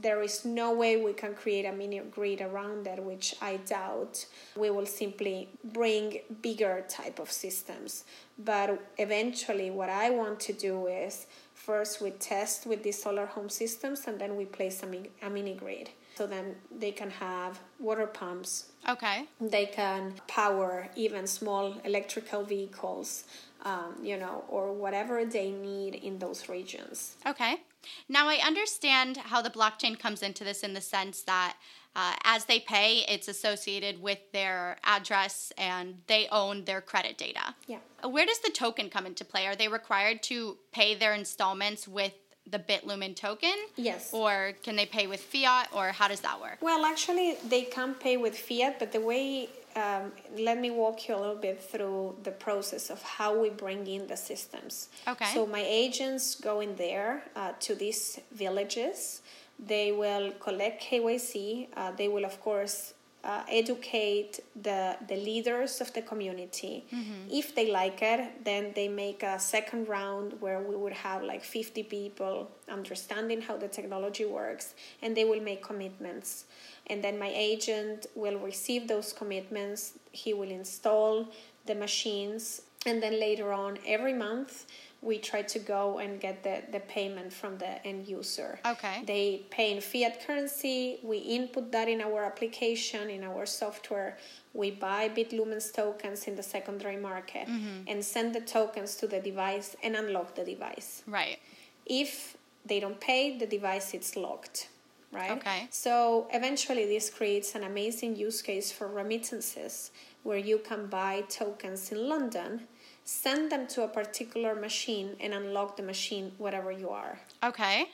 there 0.00 0.22
is 0.22 0.44
no 0.44 0.72
way 0.72 0.96
we 0.96 1.12
can 1.12 1.34
create 1.34 1.66
a 1.66 1.72
mini 1.72 2.00
grid 2.10 2.40
around 2.40 2.84
that 2.84 3.02
which 3.04 3.34
i 3.42 3.56
doubt 3.58 4.24
we 4.56 4.70
will 4.70 4.86
simply 4.86 5.48
bring 5.64 6.20
bigger 6.40 6.84
type 6.88 7.18
of 7.18 7.30
systems. 7.30 8.04
But 8.38 8.80
eventually 8.98 9.70
what 9.70 9.90
i 9.90 10.10
want 10.10 10.40
to 10.40 10.52
do 10.52 10.86
is 10.86 11.26
first 11.54 12.00
we 12.00 12.10
test 12.10 12.66
with 12.66 12.82
these 12.82 13.02
solar 13.02 13.26
home 13.26 13.48
systems 13.48 14.06
and 14.06 14.18
then 14.18 14.36
we 14.36 14.46
place 14.46 14.82
a, 14.82 14.86
mi- 14.86 15.10
a 15.22 15.28
mini 15.28 15.54
grid. 15.54 15.90
So 16.16 16.26
then 16.26 16.56
they 16.70 16.92
can 16.92 17.10
have 17.10 17.60
water 17.78 18.06
pumps. 18.06 18.72
Okay. 18.86 19.24
They 19.40 19.66
can 19.66 20.14
power 20.26 20.88
even 20.94 21.26
small 21.26 21.74
electrical 21.84 22.42
vehicles 22.44 23.24
um, 23.64 23.94
you 24.02 24.16
know 24.16 24.44
or 24.48 24.72
whatever 24.72 25.24
they 25.24 25.50
need 25.50 25.94
in 25.94 26.18
those 26.18 26.48
regions. 26.48 27.16
Okay 27.26 27.60
now, 28.08 28.28
I 28.28 28.36
understand 28.36 29.16
how 29.16 29.42
the 29.42 29.50
blockchain 29.50 29.98
comes 29.98 30.22
into 30.22 30.44
this 30.44 30.62
in 30.62 30.74
the 30.74 30.80
sense 30.80 31.22
that 31.22 31.56
uh, 31.94 32.14
as 32.24 32.46
they 32.46 32.58
pay, 32.58 33.04
it's 33.08 33.28
associated 33.28 34.00
with 34.00 34.18
their 34.32 34.78
address 34.84 35.52
and 35.58 35.96
they 36.06 36.26
own 36.32 36.64
their 36.64 36.80
credit 36.80 37.18
data. 37.18 37.54
Yeah. 37.66 37.78
Where 38.02 38.24
does 38.24 38.38
the 38.40 38.50
token 38.50 38.88
come 38.88 39.04
into 39.04 39.24
play? 39.24 39.46
Are 39.46 39.56
they 39.56 39.68
required 39.68 40.22
to 40.24 40.56
pay 40.72 40.94
their 40.94 41.14
installments 41.14 41.86
with 41.86 42.14
the 42.50 42.58
Bitlumen 42.58 43.14
token? 43.14 43.54
Yes. 43.76 44.10
Or 44.12 44.54
can 44.62 44.74
they 44.76 44.86
pay 44.86 45.06
with 45.06 45.20
fiat, 45.20 45.68
or 45.72 45.88
how 45.88 46.08
does 46.08 46.20
that 46.20 46.40
work? 46.40 46.58
Well, 46.60 46.84
actually, 46.84 47.36
they 47.46 47.62
can 47.62 47.94
pay 47.94 48.16
with 48.16 48.38
fiat, 48.38 48.78
but 48.78 48.92
the 48.92 49.00
way 49.00 49.48
um, 49.76 50.12
let 50.38 50.58
me 50.58 50.70
walk 50.70 51.08
you 51.08 51.14
a 51.14 51.20
little 51.20 51.36
bit 51.36 51.60
through 51.60 52.16
the 52.22 52.30
process 52.30 52.90
of 52.90 53.02
how 53.02 53.38
we 53.38 53.50
bring 53.50 53.86
in 53.86 54.06
the 54.06 54.16
systems. 54.16 54.88
Okay. 55.06 55.32
So 55.32 55.46
my 55.46 55.64
agents 55.66 56.34
go 56.34 56.60
in 56.60 56.76
there 56.76 57.24
uh, 57.36 57.52
to 57.60 57.74
these 57.74 58.20
villages. 58.32 59.22
They 59.58 59.92
will 59.92 60.32
collect 60.32 60.82
KYC. 60.82 61.68
Uh, 61.76 61.92
they 61.92 62.08
will, 62.08 62.24
of 62.24 62.40
course, 62.40 62.94
uh, 63.24 63.44
educate 63.48 64.40
the 64.60 64.96
the 65.06 65.16
leaders 65.16 65.80
of 65.80 65.92
the 65.92 66.02
community. 66.02 66.84
Mm-hmm. 66.92 67.30
If 67.30 67.54
they 67.54 67.70
like 67.70 68.02
it, 68.02 68.44
then 68.44 68.72
they 68.74 68.88
make 68.88 69.22
a 69.22 69.38
second 69.38 69.88
round 69.88 70.40
where 70.40 70.60
we 70.60 70.74
would 70.74 70.92
have 70.92 71.22
like 71.22 71.44
50 71.44 71.84
people 71.84 72.50
understanding 72.68 73.40
how 73.40 73.56
the 73.56 73.68
technology 73.68 74.24
works, 74.24 74.74
and 75.02 75.16
they 75.16 75.24
will 75.24 75.40
make 75.40 75.62
commitments 75.62 76.46
and 76.92 77.02
then 77.02 77.18
my 77.18 77.32
agent 77.34 78.06
will 78.14 78.38
receive 78.38 78.86
those 78.86 79.14
commitments. 79.14 79.94
He 80.12 80.34
will 80.34 80.50
install 80.50 81.26
the 81.64 81.74
machines. 81.74 82.62
And 82.84 83.02
then 83.02 83.18
later 83.18 83.48
on 83.64 83.78
every 83.86 84.12
month 84.12 84.66
we 85.00 85.16
try 85.18 85.42
to 85.54 85.58
go 85.58 85.98
and 85.98 86.20
get 86.20 86.42
the, 86.42 86.56
the 86.70 86.80
payment 86.80 87.32
from 87.32 87.56
the 87.56 87.72
end 87.86 88.06
user. 88.06 88.60
Okay. 88.74 89.02
They 89.06 89.42
pay 89.50 89.72
in 89.74 89.80
fiat 89.80 90.26
currency. 90.26 90.98
We 91.02 91.18
input 91.18 91.72
that 91.72 91.88
in 91.88 92.02
our 92.02 92.24
application 92.24 93.08
in 93.08 93.24
our 93.24 93.46
software. 93.46 94.18
We 94.52 94.70
buy 94.70 95.08
bitlumens 95.08 95.72
tokens 95.72 96.24
in 96.28 96.36
the 96.36 96.42
secondary 96.42 96.98
market 96.98 97.48
mm-hmm. 97.48 97.88
and 97.88 98.04
send 98.04 98.34
the 98.34 98.42
tokens 98.42 98.96
to 98.96 99.06
the 99.06 99.20
device 99.20 99.76
and 99.82 99.96
unlock 99.96 100.34
the 100.34 100.44
device. 100.44 101.02
Right. 101.06 101.38
If 101.86 102.36
they 102.66 102.78
don't 102.80 103.00
pay 103.00 103.38
the 103.38 103.46
device 103.46 103.94
is 103.94 104.14
locked 104.14 104.68
right? 105.12 105.32
Okay. 105.32 105.68
So 105.70 106.26
eventually, 106.32 106.86
this 106.86 107.10
creates 107.10 107.54
an 107.54 107.64
amazing 107.64 108.16
use 108.16 108.42
case 108.42 108.72
for 108.72 108.88
remittances 108.88 109.90
where 110.22 110.38
you 110.38 110.58
can 110.58 110.86
buy 110.86 111.24
tokens 111.28 111.92
in 111.92 112.08
London, 112.08 112.68
send 113.04 113.50
them 113.50 113.66
to 113.68 113.82
a 113.82 113.88
particular 113.88 114.54
machine, 114.54 115.16
and 115.20 115.34
unlock 115.34 115.76
the 115.76 115.82
machine 115.82 116.32
wherever 116.38 116.72
you 116.72 116.88
are. 116.88 117.18
Okay. 117.42 117.86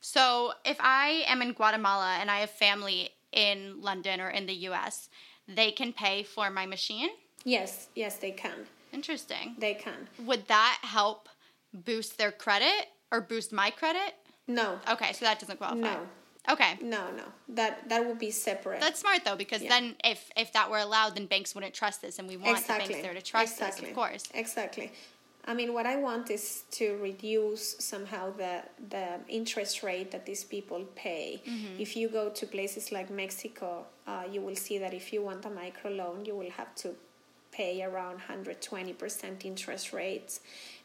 So 0.00 0.52
if 0.64 0.76
I 0.80 1.24
am 1.26 1.42
in 1.42 1.52
Guatemala 1.52 2.18
and 2.20 2.30
I 2.30 2.40
have 2.40 2.50
family 2.50 3.10
in 3.32 3.80
London 3.80 4.20
or 4.20 4.28
in 4.30 4.46
the 4.46 4.54
US, 4.70 5.08
they 5.46 5.70
can 5.70 5.92
pay 5.92 6.22
for 6.22 6.50
my 6.50 6.66
machine? 6.66 7.10
Yes, 7.44 7.88
yes, 7.94 8.16
they 8.16 8.30
can. 8.30 8.66
Interesting. 8.92 9.54
They 9.58 9.74
can. 9.74 10.08
Would 10.24 10.48
that 10.48 10.78
help 10.82 11.28
boost 11.72 12.18
their 12.18 12.32
credit 12.32 12.88
or 13.10 13.20
boost 13.20 13.52
my 13.52 13.70
credit? 13.70 14.14
No. 14.46 14.78
Okay, 14.90 15.12
so 15.12 15.24
that 15.24 15.38
doesn't 15.38 15.58
qualify. 15.58 15.94
No. 15.94 16.00
Okay. 16.48 16.78
No, 16.80 17.10
no. 17.10 17.24
That 17.50 17.88
that 17.88 18.06
would 18.06 18.18
be 18.18 18.30
separate. 18.30 18.80
That's 18.80 19.00
smart 19.00 19.24
though, 19.24 19.36
because 19.36 19.62
yeah. 19.62 19.68
then 19.68 19.96
if 20.04 20.30
if 20.36 20.52
that 20.52 20.70
were 20.70 20.78
allowed, 20.78 21.14
then 21.16 21.26
banks 21.26 21.54
wouldn't 21.54 21.74
trust 21.74 22.02
this, 22.02 22.18
and 22.18 22.28
we 22.28 22.36
want 22.36 22.58
exactly. 22.58 22.86
the 22.86 22.92
banks 22.94 23.06
there 23.06 23.14
to 23.14 23.22
trust 23.22 23.54
exactly. 23.54 23.80
this, 23.82 23.90
of 23.90 23.96
course. 23.96 24.24
Exactly. 24.34 24.92
I 25.44 25.54
mean, 25.54 25.72
what 25.72 25.86
I 25.86 25.96
want 25.96 26.30
is 26.30 26.64
to 26.72 26.96
reduce 26.98 27.76
somehow 27.78 28.32
the 28.32 28.62
the 28.88 29.20
interest 29.28 29.82
rate 29.82 30.10
that 30.10 30.26
these 30.26 30.44
people 30.44 30.84
pay. 30.94 31.42
Mm-hmm. 31.46 31.80
If 31.80 31.96
you 31.96 32.08
go 32.08 32.28
to 32.30 32.46
places 32.46 32.92
like 32.92 33.10
Mexico, 33.10 33.86
uh, 34.06 34.24
you 34.30 34.40
will 34.40 34.56
see 34.56 34.78
that 34.78 34.92
if 34.94 35.12
you 35.12 35.22
want 35.22 35.44
a 35.44 35.50
micro 35.50 35.90
loan, 35.90 36.24
you 36.24 36.34
will 36.34 36.50
have 36.50 36.74
to 36.76 36.94
pay 37.50 37.82
around 37.82 38.20
120% 38.20 39.44
interest 39.44 39.92
rates 39.92 40.40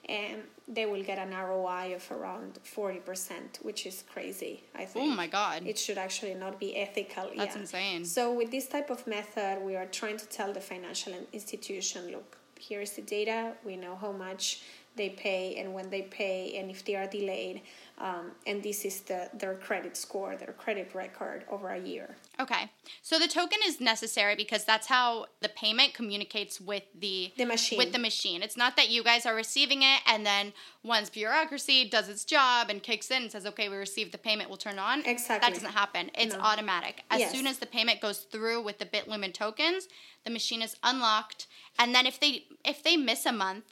and 0.09 0.41
they 0.67 0.85
will 0.85 1.03
get 1.03 1.17
an 1.17 1.31
ROI 1.31 1.95
of 1.95 2.11
around 2.11 2.59
40%, 2.63 3.63
which 3.63 3.85
is 3.85 4.03
crazy, 4.11 4.63
I 4.75 4.83
oh 4.83 4.85
think. 4.85 5.11
Oh 5.11 5.15
my 5.15 5.27
God. 5.27 5.63
It 5.65 5.77
should 5.77 5.97
actually 5.97 6.33
not 6.33 6.59
be 6.59 6.75
ethical. 6.75 7.29
That's 7.35 7.55
yeah. 7.55 7.61
insane. 7.61 8.05
So, 8.05 8.33
with 8.33 8.51
this 8.51 8.67
type 8.67 8.89
of 8.89 9.05
method, 9.07 9.61
we 9.61 9.75
are 9.75 9.85
trying 9.85 10.17
to 10.17 10.25
tell 10.27 10.51
the 10.53 10.61
financial 10.61 11.13
institution 11.31 12.11
look, 12.11 12.37
here 12.63 12.81
is 12.81 12.91
the 12.93 13.01
data, 13.01 13.53
we 13.65 13.75
know 13.75 13.95
how 13.95 14.11
much 14.11 14.61
they 14.95 15.09
pay 15.09 15.55
and 15.55 15.73
when 15.73 15.89
they 15.89 16.03
pay 16.03 16.55
and 16.57 16.69
if 16.69 16.85
they 16.85 16.95
are 16.95 17.07
delayed. 17.07 17.61
Um, 17.99 18.31
and 18.47 18.61
this 18.61 18.85
is 18.85 19.01
the 19.01 19.29
their 19.33 19.55
credit 19.55 19.95
score 19.95 20.35
their 20.35 20.53
credit 20.53 20.91
record 20.93 21.45
over 21.49 21.69
a 21.69 21.79
year. 21.79 22.15
Okay. 22.39 22.69
So 23.01 23.19
the 23.19 23.27
token 23.27 23.59
is 23.65 23.79
necessary 23.79 24.35
because 24.35 24.65
that's 24.65 24.87
how 24.87 25.27
the 25.41 25.49
payment 25.49 25.93
communicates 25.93 26.59
with 26.59 26.83
the 26.99 27.31
the 27.37 27.45
machine. 27.45 27.77
with 27.77 27.91
the 27.91 27.99
machine. 27.99 28.41
It's 28.41 28.57
not 28.57 28.75
that 28.77 28.89
you 28.89 29.03
guys 29.03 29.25
are 29.25 29.35
receiving 29.35 29.83
it 29.83 30.01
and 30.07 30.25
then 30.25 30.53
once 30.83 31.09
bureaucracy 31.09 31.87
does 31.87 32.09
its 32.09 32.25
job 32.25 32.69
and 32.69 32.81
kicks 32.81 33.09
in 33.11 33.23
and 33.23 33.31
says 33.31 33.45
okay 33.45 33.69
we 33.69 33.77
received 33.77 34.11
the 34.11 34.17
payment 34.17 34.49
we'll 34.49 34.57
turn 34.57 34.79
on 34.79 34.99
exactly. 35.05 35.47
that 35.47 35.53
doesn't 35.53 35.73
happen. 35.73 36.09
It's 36.15 36.35
no. 36.35 36.41
automatic. 36.41 37.03
As 37.09 37.19
yes. 37.19 37.31
soon 37.31 37.47
as 37.47 37.59
the 37.59 37.67
payment 37.67 38.01
goes 38.01 38.19
through 38.19 38.61
with 38.63 38.79
the 38.79 38.85
bitlumen 38.85 39.33
tokens 39.33 39.87
the 40.25 40.31
machine 40.31 40.61
is 40.61 40.75
unlocked 40.83 41.47
and 41.77 41.93
then 41.93 42.05
if 42.05 42.19
they 42.19 42.45
if 42.65 42.83
they 42.83 42.97
miss 42.97 43.25
a 43.25 43.31
month 43.31 43.65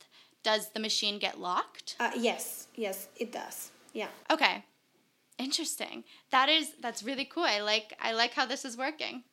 does 0.43 0.69
the 0.69 0.79
machine 0.79 1.19
get 1.19 1.39
locked? 1.39 1.95
Uh, 1.99 2.11
yes, 2.17 2.67
yes, 2.75 3.07
it 3.15 3.31
does. 3.31 3.71
Yeah. 3.93 4.07
Okay. 4.29 4.63
Interesting. 5.37 6.03
That 6.31 6.49
is 6.49 6.73
that's 6.81 7.03
really 7.03 7.25
cool. 7.25 7.43
I 7.43 7.61
like 7.61 7.93
I 8.01 8.13
like 8.13 8.33
how 8.33 8.45
this 8.45 8.65
is 8.65 8.77
working. 8.77 9.23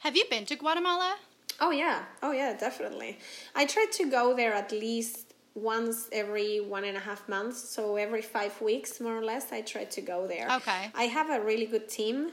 Have 0.00 0.16
you 0.16 0.24
been 0.30 0.46
to 0.46 0.56
Guatemala? 0.56 1.16
Oh 1.60 1.70
yeah, 1.70 2.04
oh 2.22 2.32
yeah, 2.32 2.56
definitely. 2.56 3.18
I 3.54 3.66
try 3.66 3.86
to 3.92 4.10
go 4.10 4.34
there 4.34 4.54
at 4.54 4.70
least 4.70 5.34
once 5.54 6.08
every 6.12 6.60
one 6.60 6.84
and 6.84 6.96
a 6.96 7.00
half 7.00 7.28
months, 7.28 7.58
so 7.68 7.96
every 7.96 8.22
five 8.22 8.60
weeks 8.60 9.00
more 9.00 9.16
or 9.16 9.24
less. 9.24 9.50
I 9.50 9.62
try 9.62 9.84
to 9.84 10.00
go 10.00 10.28
there. 10.28 10.48
Okay. 10.56 10.90
I 10.94 11.04
have 11.04 11.30
a 11.30 11.40
really 11.44 11.66
good 11.66 11.88
team 11.88 12.30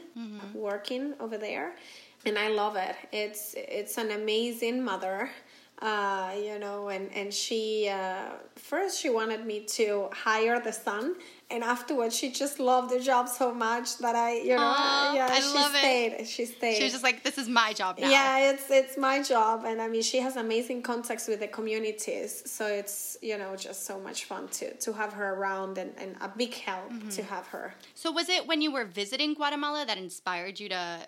working 0.53 1.15
over 1.19 1.37
there, 1.37 1.75
and 2.25 2.37
I 2.37 2.49
love 2.49 2.75
it. 2.75 2.95
It's 3.11 3.55
it's 3.57 3.97
an 3.97 4.11
amazing 4.11 4.83
mother. 4.83 5.31
Uh, 5.81 6.31
you 6.41 6.57
know, 6.57 6.87
and 6.87 7.11
and 7.13 7.33
she 7.33 7.89
uh, 7.89 8.29
first 8.55 8.97
she 9.01 9.09
wanted 9.09 9.45
me 9.45 9.59
to 9.65 10.07
hire 10.13 10.57
the 10.59 10.71
son, 10.71 11.15
and 11.51 11.65
afterwards 11.65 12.15
she 12.15 12.31
just 12.31 12.59
loved 12.61 12.89
the 12.93 12.99
job 12.99 13.27
so 13.27 13.53
much 13.53 13.97
that 13.97 14.15
I, 14.15 14.37
you 14.37 14.55
know, 14.55 14.73
Aw, 14.77 15.13
yeah, 15.15 15.27
I 15.29 15.39
she 15.41 15.53
love 15.53 15.75
it. 15.75 15.79
stayed. 15.79 16.27
She 16.27 16.45
stayed. 16.45 16.77
She 16.77 16.83
was 16.85 16.93
just 16.93 17.03
like, 17.03 17.23
"This 17.23 17.37
is 17.37 17.49
my 17.49 17.73
job 17.73 17.99
now." 17.99 18.09
Yeah, 18.09 18.51
it's 18.51 18.71
it's 18.71 18.97
my 18.97 19.21
job, 19.21 19.65
and 19.65 19.81
I 19.81 19.89
mean, 19.89 20.01
she 20.01 20.19
has 20.19 20.37
amazing 20.37 20.81
contacts 20.81 21.27
with 21.27 21.41
the 21.41 21.47
communities, 21.49 22.49
so 22.49 22.65
it's 22.67 23.17
you 23.21 23.37
know 23.37 23.57
just 23.57 23.85
so 23.85 23.99
much 23.99 24.23
fun 24.25 24.47
to 24.59 24.73
to 24.77 24.93
have 24.93 25.11
her 25.11 25.33
around, 25.35 25.77
and, 25.77 25.91
and 25.97 26.15
a 26.21 26.29
big 26.29 26.53
help 26.53 26.89
Mm-hmm. 26.91 27.09
to 27.09 27.23
have 27.23 27.47
her. 27.47 27.73
So 27.95 28.11
was 28.11 28.29
it 28.29 28.47
when 28.47 28.61
you 28.61 28.71
were 28.71 28.85
visiting 28.85 29.33
Guatemala 29.33 29.85
that 29.85 29.97
inspired 29.97 30.59
you 30.59 30.69
to 30.69 30.99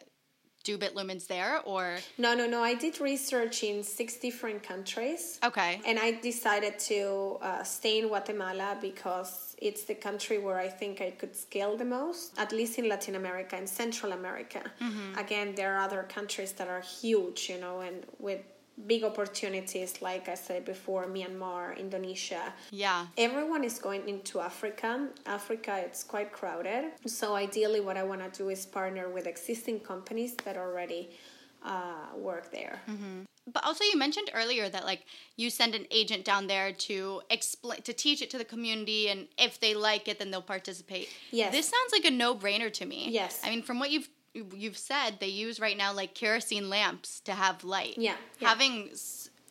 do 0.68 0.78
Bitlumens 0.84 1.26
there, 1.36 1.54
or 1.74 1.84
No, 2.26 2.32
no, 2.40 2.46
no. 2.56 2.60
I 2.72 2.74
did 2.84 2.96
research 3.12 3.64
in 3.70 3.78
six 3.84 4.10
different 4.28 4.60
countries. 4.72 5.40
okay? 5.50 5.72
And 5.90 5.98
I 6.08 6.10
decided 6.32 6.74
to 6.92 7.00
uh, 7.42 7.64
stay 7.78 7.96
in 8.02 8.06
Guatemala 8.12 8.70
because 8.90 9.32
it's 9.68 9.84
the 9.92 9.98
country 10.08 10.38
where 10.46 10.60
I 10.68 10.70
think 10.80 10.94
I 11.08 11.12
could 11.20 11.34
scale 11.36 11.74
the 11.84 11.90
most, 12.00 12.24
at 12.38 12.52
least 12.60 12.74
in 12.80 12.86
Latin 12.94 13.16
America 13.24 13.56
and 13.62 13.68
Central 13.82 14.12
America. 14.22 14.62
Again, 15.26 15.48
there 15.60 15.70
are 15.76 15.82
other 15.88 16.04
countries 16.18 16.52
that 16.60 16.68
are 16.76 16.84
huge, 17.02 17.40
you 17.52 17.60
know, 17.64 17.76
and 17.88 17.98
with 18.20 18.42
big 18.86 19.04
opportunities, 19.04 20.02
like 20.02 20.30
I 20.30 20.36
said 20.36 20.66
before, 20.66 21.08
Myanmar, 21.08 21.78
Indonesia. 21.78 22.54
Yeah. 22.72 23.08
Everyone 23.18 23.64
is 23.64 23.80
going 23.80 24.08
into 24.08 24.40
Africa. 24.40 25.08
Africa, 25.26 25.82
it's 25.84 26.04
quite 26.04 26.32
crowded. 26.32 26.92
So, 27.06 27.36
ideally, 27.36 27.80
what 27.80 27.98
I 27.98 28.04
want 28.04 28.22
to 28.22 28.30
do 28.38 28.50
is 28.50 28.66
partner 28.66 29.10
with 29.10 29.26
existing 29.26 29.80
companies 29.80 30.36
that 30.46 30.58
already 30.58 31.10
uh, 31.66 32.16
work 32.16 32.52
there. 32.52 32.82
But 33.52 33.64
also, 33.64 33.84
you 33.84 33.98
mentioned 33.98 34.30
earlier 34.34 34.70
that 34.70 34.86
like 34.86 35.06
you 35.38 35.50
send 35.50 35.74
an 35.74 35.88
agent 35.90 36.26
down 36.26 36.48
there 36.48 36.74
to 36.74 37.22
explain 37.30 37.82
to 37.82 37.94
teach 37.94 38.22
it 38.22 38.30
to 38.32 38.38
the 38.38 38.46
community, 38.46 39.08
and 39.10 39.28
if 39.38 39.60
they 39.60 39.74
like 39.74 40.08
it, 40.08 40.20
then 40.20 40.32
they'll 40.32 40.42
participate. 40.42 41.10
Yes. 41.32 41.52
This 41.52 41.66
sounds 41.66 41.92
like 41.94 42.06
a 42.06 42.12
no-brainer 42.12 42.72
to 42.74 42.86
me. 42.86 43.08
Yes. 43.10 43.42
I 43.44 43.50
mean, 43.50 43.64
from 43.64 43.80
what 43.80 43.90
you've 43.90 44.10
you've 44.54 44.78
said, 44.78 45.20
they 45.20 45.28
use 45.28 45.60
right 45.60 45.78
now 45.78 45.94
like 45.94 46.14
kerosene 46.14 46.70
lamps 46.70 47.20
to 47.22 47.34
have 47.34 47.64
light. 47.64 47.96
Yeah, 47.98 48.16
yeah. 48.40 48.50
Having 48.50 48.92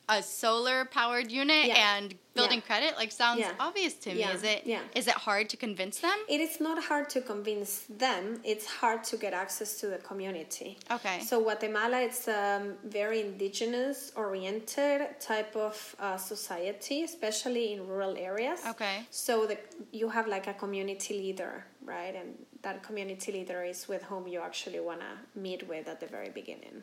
a 0.08 0.22
solar-powered 0.22 1.32
unit 1.32 1.66
Yeah. 1.66 1.96
and 1.96 2.14
building 2.34 2.60
Yeah. 2.60 2.66
credit 2.66 2.96
like 2.96 3.10
sounds 3.10 3.44
obvious 3.58 3.94
to 4.04 4.14
me. 4.14 4.22
Is 4.22 4.42
it? 4.44 4.60
yeah. 4.64 4.80
Is 4.94 5.08
it 5.08 5.14
hard 5.14 5.48
to 5.50 5.56
convince 5.56 5.98
them? 5.98 6.16
It 6.28 6.40
is 6.40 6.60
not 6.60 6.78
hard 6.84 7.08
to 7.10 7.20
convince 7.20 7.86
them. 7.88 8.40
It's 8.44 8.66
hard 8.66 9.02
to 9.10 9.16
get 9.16 9.32
access 9.32 9.80
to 9.80 9.86
the 9.88 9.98
community. 9.98 10.78
Okay. 10.96 11.18
So 11.20 11.40
Guatemala, 11.42 11.98
it's 12.02 12.28
a 12.28 12.74
very 12.84 13.20
indigenous 13.22 14.12
oriented 14.14 15.18
type 15.20 15.56
of 15.56 15.74
uh, 15.98 16.16
society, 16.18 17.02
especially 17.02 17.72
in 17.72 17.86
rural 17.88 18.14
areas. 18.16 18.60
Okay. 18.72 19.06
So 19.10 19.46
the, 19.46 19.58
you 19.92 20.08
have 20.10 20.26
like 20.28 20.46
a 20.46 20.54
community 20.54 21.14
leader, 21.14 21.64
right? 21.84 22.14
And 22.14 22.30
that 22.66 22.82
community 22.82 23.30
leader 23.30 23.62
is 23.62 23.86
with 23.86 24.02
whom 24.10 24.26
you 24.26 24.40
actually 24.40 24.80
want 24.80 25.00
to 25.00 25.40
meet 25.46 25.62
with 25.68 25.86
at 25.86 26.00
the 26.00 26.10
very 26.16 26.30
beginning. 26.40 26.76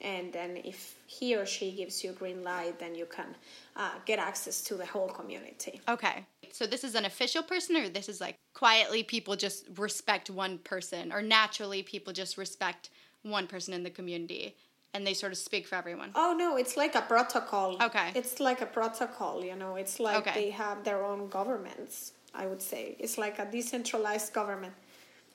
And 0.00 0.32
then 0.32 0.50
if 0.72 0.94
he 1.06 1.34
or 1.34 1.44
she 1.44 1.72
gives 1.72 2.04
you 2.04 2.12
green 2.12 2.44
light, 2.44 2.78
then 2.78 2.94
you 2.94 3.06
can 3.06 3.30
uh, 3.76 3.96
get 4.06 4.18
access 4.30 4.56
to 4.68 4.74
the 4.76 4.86
whole 4.86 5.08
community. 5.08 5.80
Okay. 5.88 6.24
So 6.52 6.66
this 6.66 6.84
is 6.84 6.94
an 6.94 7.04
official 7.04 7.42
person, 7.42 7.76
or 7.76 7.88
this 7.88 8.08
is 8.08 8.20
like 8.20 8.36
quietly 8.54 9.02
people 9.02 9.34
just 9.34 9.66
respect 9.76 10.30
one 10.30 10.58
person, 10.58 11.12
or 11.12 11.20
naturally 11.20 11.82
people 11.82 12.12
just 12.12 12.38
respect 12.38 12.90
one 13.22 13.46
person 13.48 13.74
in 13.74 13.82
the 13.82 13.94
community 13.98 14.54
and 14.92 15.04
they 15.04 15.14
sort 15.14 15.32
of 15.32 15.38
speak 15.38 15.66
for 15.66 15.74
everyone? 15.74 16.10
Oh 16.14 16.32
no, 16.38 16.56
it's 16.56 16.76
like 16.76 16.94
a 16.94 17.04
protocol. 17.14 17.82
Okay. 17.88 18.08
It's 18.14 18.38
like 18.38 18.60
a 18.60 18.70
protocol, 18.78 19.44
you 19.50 19.56
know. 19.56 19.74
It's 19.74 19.98
like 19.98 20.18
Okay. 20.18 20.34
they 20.40 20.50
have 20.50 20.84
their 20.84 21.00
own 21.10 21.28
governments, 21.28 22.12
I 22.42 22.46
would 22.46 22.62
say. 22.62 22.82
It's 23.04 23.16
like 23.18 23.36
a 23.40 23.46
decentralized 23.56 24.32
government. 24.32 24.74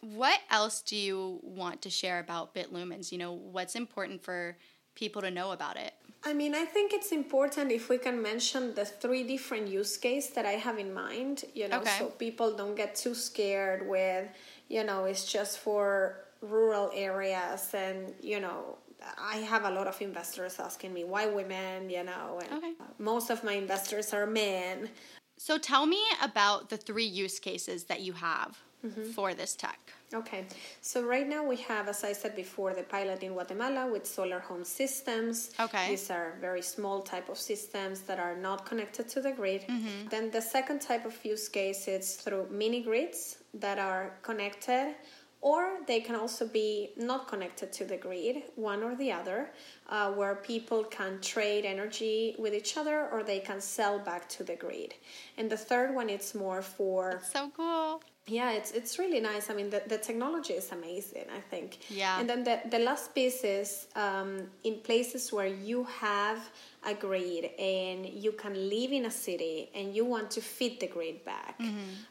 What 0.02 0.40
else 0.50 0.82
do 0.82 0.96
you 0.96 1.40
want 1.44 1.82
to 1.82 1.90
share 1.90 2.20
about 2.20 2.56
bitlumens 2.56 3.12
You 3.12 3.18
know, 3.18 3.34
what's 3.34 3.76
important 3.76 4.24
for 4.24 4.58
people 4.96 5.22
to 5.22 5.32
know 5.32 5.52
about 5.52 5.78
it? 5.78 5.94
I 6.24 6.34
mean, 6.34 6.54
I 6.54 6.66
think 6.66 6.92
it's 6.92 7.12
important 7.12 7.72
if 7.72 7.88
we 7.88 7.98
can 7.98 8.22
mention 8.22 8.76
the 8.76 8.84
three 8.84 9.24
different 9.24 9.70
use 9.70 9.96
cases 9.96 10.34
that 10.34 10.46
I 10.46 10.54
have 10.54 10.78
in 10.78 10.94
mind, 10.94 11.46
you 11.54 11.70
know, 11.70 11.78
Okay. 11.78 11.98
so 11.98 12.08
people 12.08 12.56
don't 12.58 12.76
get 12.76 12.96
too 12.96 13.16
scared 13.16 13.88
with, 13.88 14.28
you 14.68 14.84
know, 14.84 15.06
it's 15.06 15.32
just 15.32 15.60
for 15.60 16.26
rural 16.42 16.92
areas 16.94 17.74
and, 17.74 18.14
you 18.22 18.40
know, 18.42 18.78
I 19.18 19.38
have 19.38 19.64
a 19.64 19.72
lot 19.72 19.88
of 19.88 20.02
investors 20.02 20.60
asking 20.60 20.94
me 20.94 21.06
why 21.06 21.28
women, 21.28 21.90
you 21.90 22.04
know, 22.04 22.40
and 22.44 22.52
Okay. 22.58 22.74
most 22.98 23.30
of 23.30 23.44
my 23.46 23.54
investors 23.54 24.14
are 24.14 24.28
men. 24.28 24.90
So 25.38 25.58
tell 25.58 25.86
me 25.86 26.02
about 26.22 26.70
the 26.70 26.76
three 26.76 27.06
use 27.06 27.40
cases 27.40 27.86
that 27.86 28.02
you 28.02 28.12
have 28.12 28.60
Mm-hmm. 28.86 29.12
for 29.12 29.34
this 29.34 29.56
tech. 29.56 29.78
Okay, 30.14 30.46
so 30.82 31.04
right 31.04 31.28
now 31.28 31.44
we 31.44 31.58
have, 31.58 31.90
as 31.90 32.06
I 32.06 32.14
said 32.14 32.34
before, 32.34 32.74
the 32.74 32.84
pilot 32.84 33.24
in 33.24 33.34
Guatemala 33.34 33.92
with 33.92 34.06
solar 34.08 34.40
home 34.40 34.64
systems. 34.64 35.52
Okay. 35.60 35.90
These 35.90 36.10
are 36.10 36.36
very 36.40 36.62
small 36.62 37.02
type 37.02 37.28
of 37.28 37.38
systems 37.38 38.00
that 38.08 38.20
are 38.20 38.38
not 38.38 38.66
connected 38.66 39.10
to 39.10 39.20
the 39.20 39.34
grid. 39.34 39.64
Mm-hmm. 39.64 40.08
Then 40.10 40.32
the 40.32 40.42
second 40.42 40.80
type 40.80 41.06
of 41.06 41.14
use 41.26 41.50
case 41.50 41.90
is 41.90 42.16
through 42.16 42.48
mini 42.50 42.82
grids 42.82 43.40
that 43.54 43.80
are 43.80 44.14
connected 44.22 44.96
or 45.42 45.78
they 45.88 46.02
can 46.02 46.16
also 46.16 46.46
be 46.46 46.90
not 46.98 47.28
connected 47.28 47.72
to 47.72 47.86
the 47.86 47.96
grid, 47.96 48.44
one 48.56 48.84
or 48.84 48.96
the 48.96 49.12
other, 49.12 49.52
uh, 49.88 50.12
where 50.12 50.36
people 50.36 50.84
can 50.84 51.20
trade 51.22 51.66
energy 51.66 52.36
with 52.38 52.54
each 52.54 52.76
other 52.76 53.08
or 53.12 53.24
they 53.24 53.40
can 53.40 53.62
sell 53.62 54.00
back 54.00 54.28
to 54.28 54.44
the 54.44 54.56
grid. 54.56 54.94
And 55.38 55.50
the 55.50 55.58
third 55.58 55.96
one, 55.96 56.10
it's 56.10 56.36
more 56.36 56.62
for 56.62 57.22
So 57.32 57.52
cool. 57.56 58.02
Yeah, 58.30 58.52
it's 58.52 58.72
it's 58.72 59.00
really 59.00 59.20
nice. 59.20 59.50
I 59.50 59.54
mean, 59.54 59.70
the, 59.70 59.82
the 59.88 59.98
technology 59.98 60.54
is 60.54 60.72
amazing. 60.72 61.26
I 61.36 61.40
think. 61.40 61.80
Yeah. 61.90 62.20
And 62.20 62.30
then 62.30 62.44
the 62.44 62.62
the 62.70 62.80
last 62.80 63.14
piece 63.16 63.44
is 63.44 63.88
um, 63.96 64.48
in 64.64 64.80
places 64.82 65.34
where 65.34 65.48
you 65.48 65.84
have 65.86 66.50
a 66.86 66.94
grid 66.94 67.46
and 67.60 68.06
you 68.06 68.32
can 68.32 68.54
live 68.70 68.94
in 68.94 69.06
a 69.06 69.12
city 69.12 69.70
and 69.76 69.94
you 69.94 70.06
want 70.06 70.32
to 70.32 70.40
feed 70.40 70.80
the 70.80 70.88
grid 70.88 71.26
back. 71.26 71.60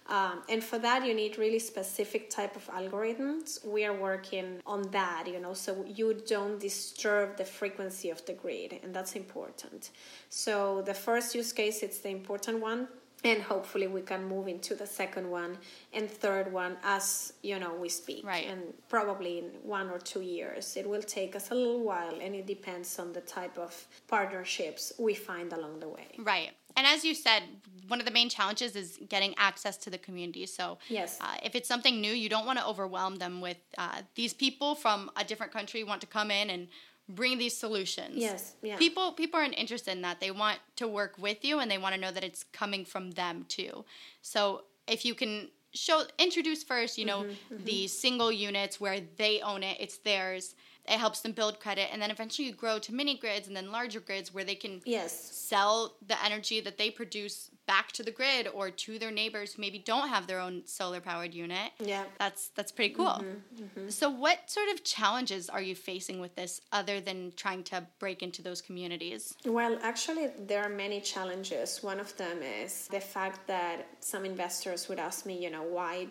Um, 0.08 0.42
and 0.50 0.62
for 0.62 0.78
that, 0.78 1.06
you 1.06 1.14
need 1.14 1.38
really 1.38 1.58
specific 1.58 2.28
type 2.28 2.54
of 2.54 2.66
algorithms. 2.68 3.64
We 3.64 3.86
are 3.86 3.96
working 3.96 4.60
on 4.66 4.82
that. 4.90 5.24
You 5.26 5.40
know, 5.40 5.54
so 5.54 5.84
you 5.86 6.20
don't 6.26 6.58
disturb 6.60 7.36
the 7.36 7.44
frequency 7.44 8.10
of 8.10 8.24
the 8.26 8.34
grid, 8.34 8.78
and 8.82 8.94
that's 8.94 9.14
important. 9.14 9.90
So 10.28 10.82
the 10.82 10.94
first 10.94 11.34
use 11.34 11.52
case, 11.52 11.82
it's 11.82 11.98
the 11.98 12.10
important 12.10 12.60
one 12.60 12.88
and 13.24 13.42
hopefully 13.42 13.86
we 13.88 14.00
can 14.00 14.24
move 14.24 14.46
into 14.48 14.74
the 14.74 14.86
second 14.86 15.28
one 15.30 15.58
and 15.92 16.08
third 16.10 16.52
one 16.52 16.76
as 16.84 17.32
you 17.42 17.58
know 17.58 17.74
we 17.74 17.88
speak 17.88 18.24
Right. 18.24 18.46
and 18.46 18.62
probably 18.88 19.38
in 19.38 19.44
one 19.62 19.90
or 19.90 19.98
two 19.98 20.20
years 20.20 20.76
it 20.76 20.88
will 20.88 21.02
take 21.02 21.34
us 21.34 21.50
a 21.50 21.54
little 21.54 21.80
while 21.80 22.16
and 22.20 22.34
it 22.34 22.46
depends 22.46 22.98
on 22.98 23.12
the 23.12 23.20
type 23.20 23.58
of 23.58 23.86
partnerships 24.06 24.92
we 24.98 25.14
find 25.14 25.52
along 25.52 25.80
the 25.80 25.88
way 25.88 26.06
Right. 26.18 26.50
And 26.76 26.86
as 26.86 27.04
you 27.04 27.12
said, 27.14 27.42
one 27.88 27.98
of 27.98 28.06
the 28.06 28.12
main 28.12 28.28
challenges 28.28 28.76
is 28.76 29.00
getting 29.08 29.34
access 29.36 29.76
to 29.78 29.90
the 29.90 29.98
community. 29.98 30.46
So, 30.46 30.78
Yes. 30.88 31.18
uh, 31.20 31.36
if 31.42 31.56
it's 31.56 31.66
something 31.66 32.00
new, 32.00 32.12
you 32.12 32.28
don't 32.28 32.46
want 32.46 32.58
to 32.60 32.66
overwhelm 32.66 33.16
them 33.16 33.40
with 33.40 33.56
uh, 33.78 34.02
these 34.14 34.32
people 34.32 34.76
from 34.76 35.10
a 35.16 35.24
different 35.24 35.52
country 35.52 35.82
want 35.82 36.00
to 36.02 36.06
come 36.06 36.30
in 36.30 36.50
and 36.50 36.68
bring 37.08 37.38
these 37.38 37.56
solutions. 37.56 38.16
Yes, 38.16 38.54
yeah. 38.62 38.76
People 38.76 39.12
people 39.12 39.40
aren't 39.40 39.58
interested 39.58 39.92
in 39.92 40.02
that. 40.02 40.20
They 40.20 40.30
want 40.30 40.58
to 40.76 40.86
work 40.86 41.16
with 41.18 41.44
you 41.44 41.58
and 41.58 41.70
they 41.70 41.78
want 41.78 41.94
to 41.94 42.00
know 42.00 42.10
that 42.10 42.24
it's 42.24 42.44
coming 42.52 42.84
from 42.84 43.12
them 43.12 43.44
too. 43.48 43.84
So, 44.22 44.64
if 44.86 45.04
you 45.04 45.14
can 45.14 45.48
show 45.74 46.04
introduce 46.18 46.62
first, 46.64 46.98
you 46.98 47.04
know, 47.04 47.24
Mm-hmm, 47.24 47.64
the 47.64 47.86
single 47.88 48.32
units 48.32 48.80
where 48.80 49.00
they 49.16 49.40
own 49.40 49.62
it, 49.62 49.76
it's 49.80 49.98
theirs. 49.98 50.54
It 50.90 50.98
helps 50.98 51.20
them 51.20 51.32
build 51.32 51.60
credit 51.60 51.88
and 51.92 52.00
then 52.00 52.10
eventually 52.10 52.48
you 52.48 52.54
grow 52.54 52.78
to 52.78 52.94
mini 52.94 53.16
grids 53.16 53.46
and 53.46 53.56
then 53.56 53.70
larger 53.70 54.00
grids 54.00 54.32
where 54.32 54.44
they 54.44 54.54
can 54.54 54.80
yes 54.84 55.12
sell 55.12 55.96
the 56.06 56.22
energy 56.24 56.60
that 56.60 56.78
they 56.78 56.90
produce 56.90 57.50
back 57.68 57.92
to 57.92 58.02
the 58.02 58.10
grid 58.10 58.48
or 58.52 58.70
to 58.70 58.98
their 58.98 59.10
neighbors 59.10 59.54
who 59.54 59.60
maybe 59.60 59.78
don't 59.78 60.08
have 60.08 60.26
their 60.26 60.40
own 60.40 60.62
solar 60.64 61.00
powered 61.00 61.34
unit. 61.34 61.70
Yeah. 61.78 62.04
That's 62.18 62.48
that's 62.56 62.72
pretty 62.72 62.94
cool. 62.94 63.06
Mm-hmm, 63.06 63.62
mm-hmm. 63.62 63.88
So 63.90 64.10
what 64.10 64.50
sort 64.50 64.68
of 64.70 64.82
challenges 64.82 65.48
are 65.48 65.60
you 65.62 65.74
facing 65.74 66.18
with 66.20 66.34
this 66.34 66.60
other 66.72 67.00
than 67.00 67.32
trying 67.36 67.62
to 67.64 67.86
break 67.98 68.22
into 68.22 68.42
those 68.42 68.60
communities? 68.60 69.36
Well, 69.44 69.78
actually, 69.82 70.28
there 70.46 70.62
are 70.64 70.70
many 70.70 71.00
challenges. 71.00 71.82
One 71.82 72.00
of 72.00 72.16
them 72.16 72.38
is 72.42 72.88
the 72.88 73.00
fact 73.00 73.46
that 73.46 73.86
some 74.00 74.24
investors 74.24 74.88
would 74.88 74.98
ask 74.98 75.26
me, 75.26 75.38
you 75.38 75.50
know, 75.50 75.62
why 75.62 76.08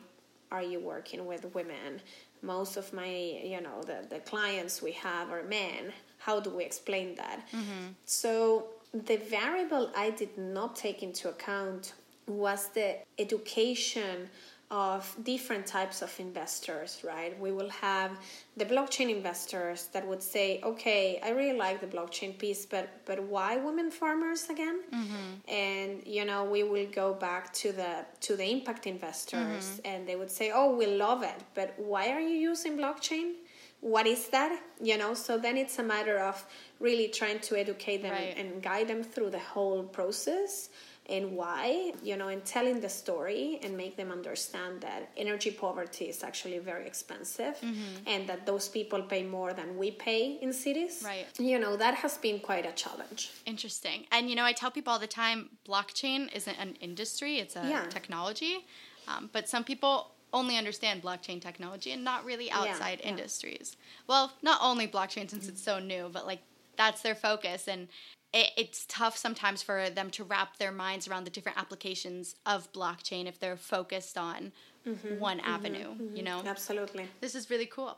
are 0.52 0.62
you 0.62 0.80
working 0.80 1.26
with 1.26 1.54
women? 1.54 2.02
Most 2.42 2.78
of 2.78 2.94
my, 2.94 3.08
you 3.44 3.62
know, 3.62 3.82
the, 3.84 4.06
the 4.10 4.20
clients 4.20 4.82
we 4.82 4.94
have 4.94 5.32
are 5.32 5.44
men. 5.44 5.94
how 6.20 6.40
do 6.40 6.50
we 6.50 6.64
explain 6.64 7.16
that? 7.16 7.48
Mm-hmm. 7.52 7.86
So 8.06 8.68
the 8.94 9.18
variable 9.18 9.92
I 9.96 10.10
did 10.12 10.38
not 10.38 10.76
take 10.76 11.04
into 11.04 11.30
account 11.30 11.94
was 12.28 12.70
the 12.70 12.98
education 13.18 14.30
of 14.70 15.16
different 15.24 15.66
types 15.66 16.02
of 16.02 16.14
investors, 16.20 17.02
right? 17.04 17.40
We 17.40 17.52
will 17.54 17.70
have 17.70 18.12
the 18.58 18.66
blockchain 18.66 19.10
investors 19.10 19.88
that 19.94 20.06
would 20.06 20.22
say, 20.22 20.60
"Okay, 20.62 21.20
I 21.24 21.30
really 21.30 21.58
like 21.58 21.80
the 21.80 21.88
blockchain 21.88 22.38
piece, 22.38 22.66
but 22.66 22.90
but 23.06 23.24
why 23.24 23.58
women 23.58 23.90
farmers 23.92 24.50
again?" 24.50 24.82
Mm-hmm. 24.94 25.28
And 25.48 26.06
you 26.06 26.26
know, 26.26 26.44
we 26.44 26.64
will 26.64 26.88
go 26.88 27.14
back 27.14 27.54
to 27.62 27.72
the 27.72 28.06
to 28.22 28.36
the 28.36 28.44
impact 28.44 28.88
investors, 28.88 29.64
mm-hmm. 29.66 29.88
and 29.90 30.08
they 30.08 30.18
would 30.18 30.32
say, 30.32 30.52
"Oh, 30.54 30.76
we 30.76 30.86
love 30.86 31.24
it, 31.24 31.40
but 31.54 31.74
why 31.78 32.10
are 32.12 32.20
you 32.22 32.38
using 32.52 32.78
blockchain?" 32.78 33.36
What 33.80 34.08
is 34.08 34.30
that? 34.30 34.60
You 34.82 34.98
know, 34.98 35.14
so 35.14 35.38
then 35.38 35.56
it's 35.56 35.78
a 35.78 35.84
matter 35.84 36.18
of 36.18 36.44
really 36.80 37.10
trying 37.10 37.40
to 37.42 37.56
educate 37.56 38.02
them 38.02 38.12
Right. 38.12 38.36
and 38.36 38.62
guide 38.62 38.88
them 38.88 39.04
through 39.04 39.30
the 39.30 39.40
whole 39.54 39.84
process 39.84 40.70
and 41.10 41.32
why, 41.38 41.94
you 42.04 42.18
know, 42.18 42.28
and 42.28 42.44
telling 42.44 42.82
the 42.82 42.90
story 42.90 43.60
and 43.64 43.78
make 43.78 43.96
them 43.96 44.12
understand 44.12 44.82
that 44.82 45.10
energy 45.16 45.52
poverty 45.52 46.06
is 46.06 46.24
actually 46.24 46.60
very 46.60 46.86
expensive 46.86 47.56
Mm-hmm. 47.62 48.08
and 48.08 48.28
that 48.30 48.46
those 48.46 48.68
people 48.70 49.02
pay 49.02 49.24
more 49.24 49.54
than 49.54 49.78
we 49.78 49.92
pay 49.92 50.38
in 50.42 50.52
cities. 50.54 51.02
Right. 51.06 51.26
You 51.40 51.60
know, 51.60 51.76
that 51.78 51.96
has 51.96 52.18
been 52.18 52.40
quite 52.40 52.66
a 52.66 52.72
challenge. 52.74 53.32
Interesting. 53.46 54.06
And 54.12 54.30
you 54.30 54.36
know, 54.36 54.44
I 54.44 54.54
tell 54.54 54.72
people 54.72 54.94
all 54.94 55.00
the 55.00 55.08
time 55.08 55.50
blockchain 55.68 56.34
isn't 56.36 56.58
an 56.60 56.76
industry, 56.82 57.38
it's 57.40 57.56
a 57.56 57.66
Yeah. 57.68 57.86
technology. 57.90 58.66
Um, 59.08 59.30
but 59.32 59.48
some 59.48 59.64
people 59.64 60.12
only 60.34 60.58
understand 60.58 61.02
blockchain 61.02 61.42
technology 61.42 61.92
and 61.92 62.04
not 62.04 62.26
really 62.26 62.52
outside 62.52 63.00
yeah. 63.02 63.10
industries. 63.12 63.78
Well, 64.08 64.34
not 64.42 64.60
only 64.62 64.88
blockchain 64.88 65.30
since 65.30 65.48
it's 65.48 65.64
so 65.64 65.80
new, 65.80 66.10
but 66.12 66.28
like 66.28 66.42
that's 66.78 67.02
their 67.02 67.16
focus. 67.16 67.68
And 67.68 67.88
it, 68.34 68.52
it's 68.58 68.86
tough 68.88 69.18
sometimes 69.18 69.62
for 69.62 69.90
them 69.90 70.10
to 70.12 70.24
wrap 70.24 70.58
their 70.58 70.72
minds 70.72 71.08
around 71.08 71.24
the 71.26 71.30
different 71.30 71.58
applications 71.58 72.36
of 72.46 72.72
blockchain 72.72 73.26
if 73.28 73.40
they're 73.40 73.58
focused 73.58 74.18
on 74.18 74.52
Mm-hmm. 74.88 75.20
one 75.20 75.42
avenue, 75.42 75.96
you 76.16 76.24
know? 76.24 76.42
Absolutely. 76.46 77.10
This 77.20 77.36
is 77.36 77.50
really 77.50 77.66
cool. 77.66 77.98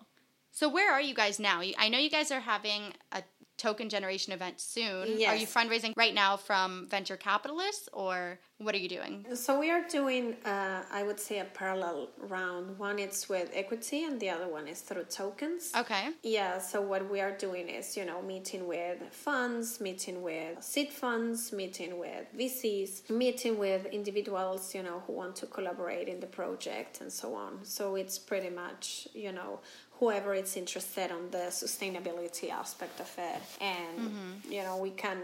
So 0.51 0.67
where 0.67 0.91
are 0.91 1.01
you 1.01 1.13
guys 1.13 1.39
now? 1.39 1.61
I 1.77 1.87
know 1.87 1.99
you 1.99 2.09
guys 2.09 2.31
are 2.31 2.39
having 2.39 2.93
a 3.11 3.21
token 3.59 3.89
generation 3.89 4.33
event 4.33 4.59
soon. 4.59 5.19
Yes. 5.19 5.29
Are 5.29 5.35
you 5.35 5.45
fundraising 5.45 5.93
right 5.95 6.15
now 6.15 6.37
from 6.37 6.87
venture 6.89 7.17
capitalists 7.17 7.89
or 7.93 8.39
what 8.59 8.75
are 8.75 8.79
you 8.79 8.89
doing? 8.89 9.25
So 9.35 9.57
we 9.57 9.71
are 9.71 9.83
doing, 9.87 10.35
uh, 10.45 10.83
I 10.91 11.03
would 11.03 11.19
say, 11.19 11.39
a 11.39 11.45
parallel 11.45 12.09
round. 12.17 12.77
One 12.77 12.99
is 12.99 13.29
with 13.29 13.49
equity, 13.53 14.03
and 14.03 14.19
the 14.19 14.29
other 14.29 14.49
one 14.49 14.67
is 14.67 14.81
through 14.81 15.05
tokens. 15.05 15.71
Okay. 15.75 16.09
Yeah, 16.23 16.59
so 16.59 16.81
what 16.81 17.09
we 17.09 17.21
are 17.21 17.31
doing 17.31 17.69
is, 17.69 17.95
you 17.95 18.05
know, 18.05 18.21
meeting 18.21 18.67
with 18.67 18.97
funds, 19.11 19.79
meeting 19.79 20.21
with 20.21 20.61
seed 20.61 20.91
funds, 20.91 21.53
meeting 21.53 21.97
with 21.97 22.25
VCs, 22.37 23.09
meeting 23.09 23.57
with 23.57 23.85
individuals, 23.85 24.75
you 24.75 24.83
know, 24.83 25.03
who 25.07 25.13
want 25.13 25.37
to 25.37 25.45
collaborate 25.45 26.09
in 26.09 26.19
the 26.19 26.27
project 26.27 26.99
and 26.99 27.11
so 27.11 27.33
on. 27.35 27.59
So 27.63 27.95
it's 27.95 28.19
pretty 28.19 28.49
much, 28.49 29.07
you 29.13 29.31
know, 29.31 29.61
whoever 29.99 30.33
is 30.33 30.55
interested 30.55 31.11
on 31.11 31.29
the 31.31 31.45
sustainability 31.49 32.49
aspect 32.49 32.99
of 32.99 33.11
it. 33.17 33.41
And, 33.61 33.99
mm-hmm. 33.99 34.51
you 34.51 34.63
know, 34.63 34.77
we 34.77 34.91
can 34.91 35.17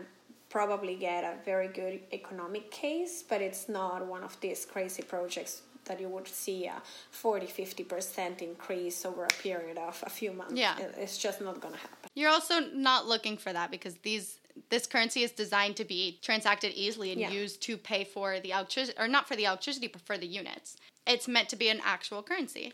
probably 0.50 0.96
get 0.96 1.24
a 1.24 1.36
very 1.44 1.68
good 1.68 2.00
economic 2.14 2.72
case, 2.72 3.24
but 3.28 3.42
it's 3.42 3.68
not 3.70 4.06
one 4.06 4.24
of 4.24 4.40
these 4.42 4.66
crazy 4.66 5.04
projects 5.04 5.62
that 5.86 6.00
you 6.02 6.10
would 6.10 6.28
see 6.28 6.66
a 6.66 6.82
40 7.12 7.48
50% 7.48 8.42
increase 8.42 9.06
over 9.06 9.24
a 9.24 9.28
period 9.42 9.78
of 9.78 10.04
a 10.06 10.10
few 10.10 10.32
months. 10.34 10.56
Yeah. 10.56 10.76
It's 10.98 11.18
just 11.18 11.42
not 11.42 11.62
going 11.62 11.74
to 11.74 11.80
happen. 11.80 12.10
You're 12.16 12.32
also 12.32 12.60
not 12.74 13.08
looking 13.08 13.38
for 13.38 13.54
that 13.54 13.72
because 13.72 13.96
these 14.04 14.40
this 14.70 14.88
currency 14.88 15.22
is 15.24 15.32
designed 15.32 15.76
to 15.76 15.84
be 15.84 16.18
transacted 16.22 16.72
easily 16.74 17.12
and 17.12 17.20
Yeah. 17.20 17.30
used 17.30 17.62
to 17.64 17.78
pay 17.78 18.06
for 18.06 18.40
the 18.40 18.52
electricity 18.52 18.98
or 18.98 19.08
not 19.08 19.28
for 19.28 19.36
the 19.36 19.46
electricity 19.46 19.88
but 19.88 20.02
for 20.02 20.18
the 20.18 20.28
units. 20.28 20.78
It's 21.06 21.28
meant 21.28 21.50
to 21.50 21.58
be 21.58 21.68
an 21.70 21.82
actual 21.84 22.24
currency. 22.24 22.74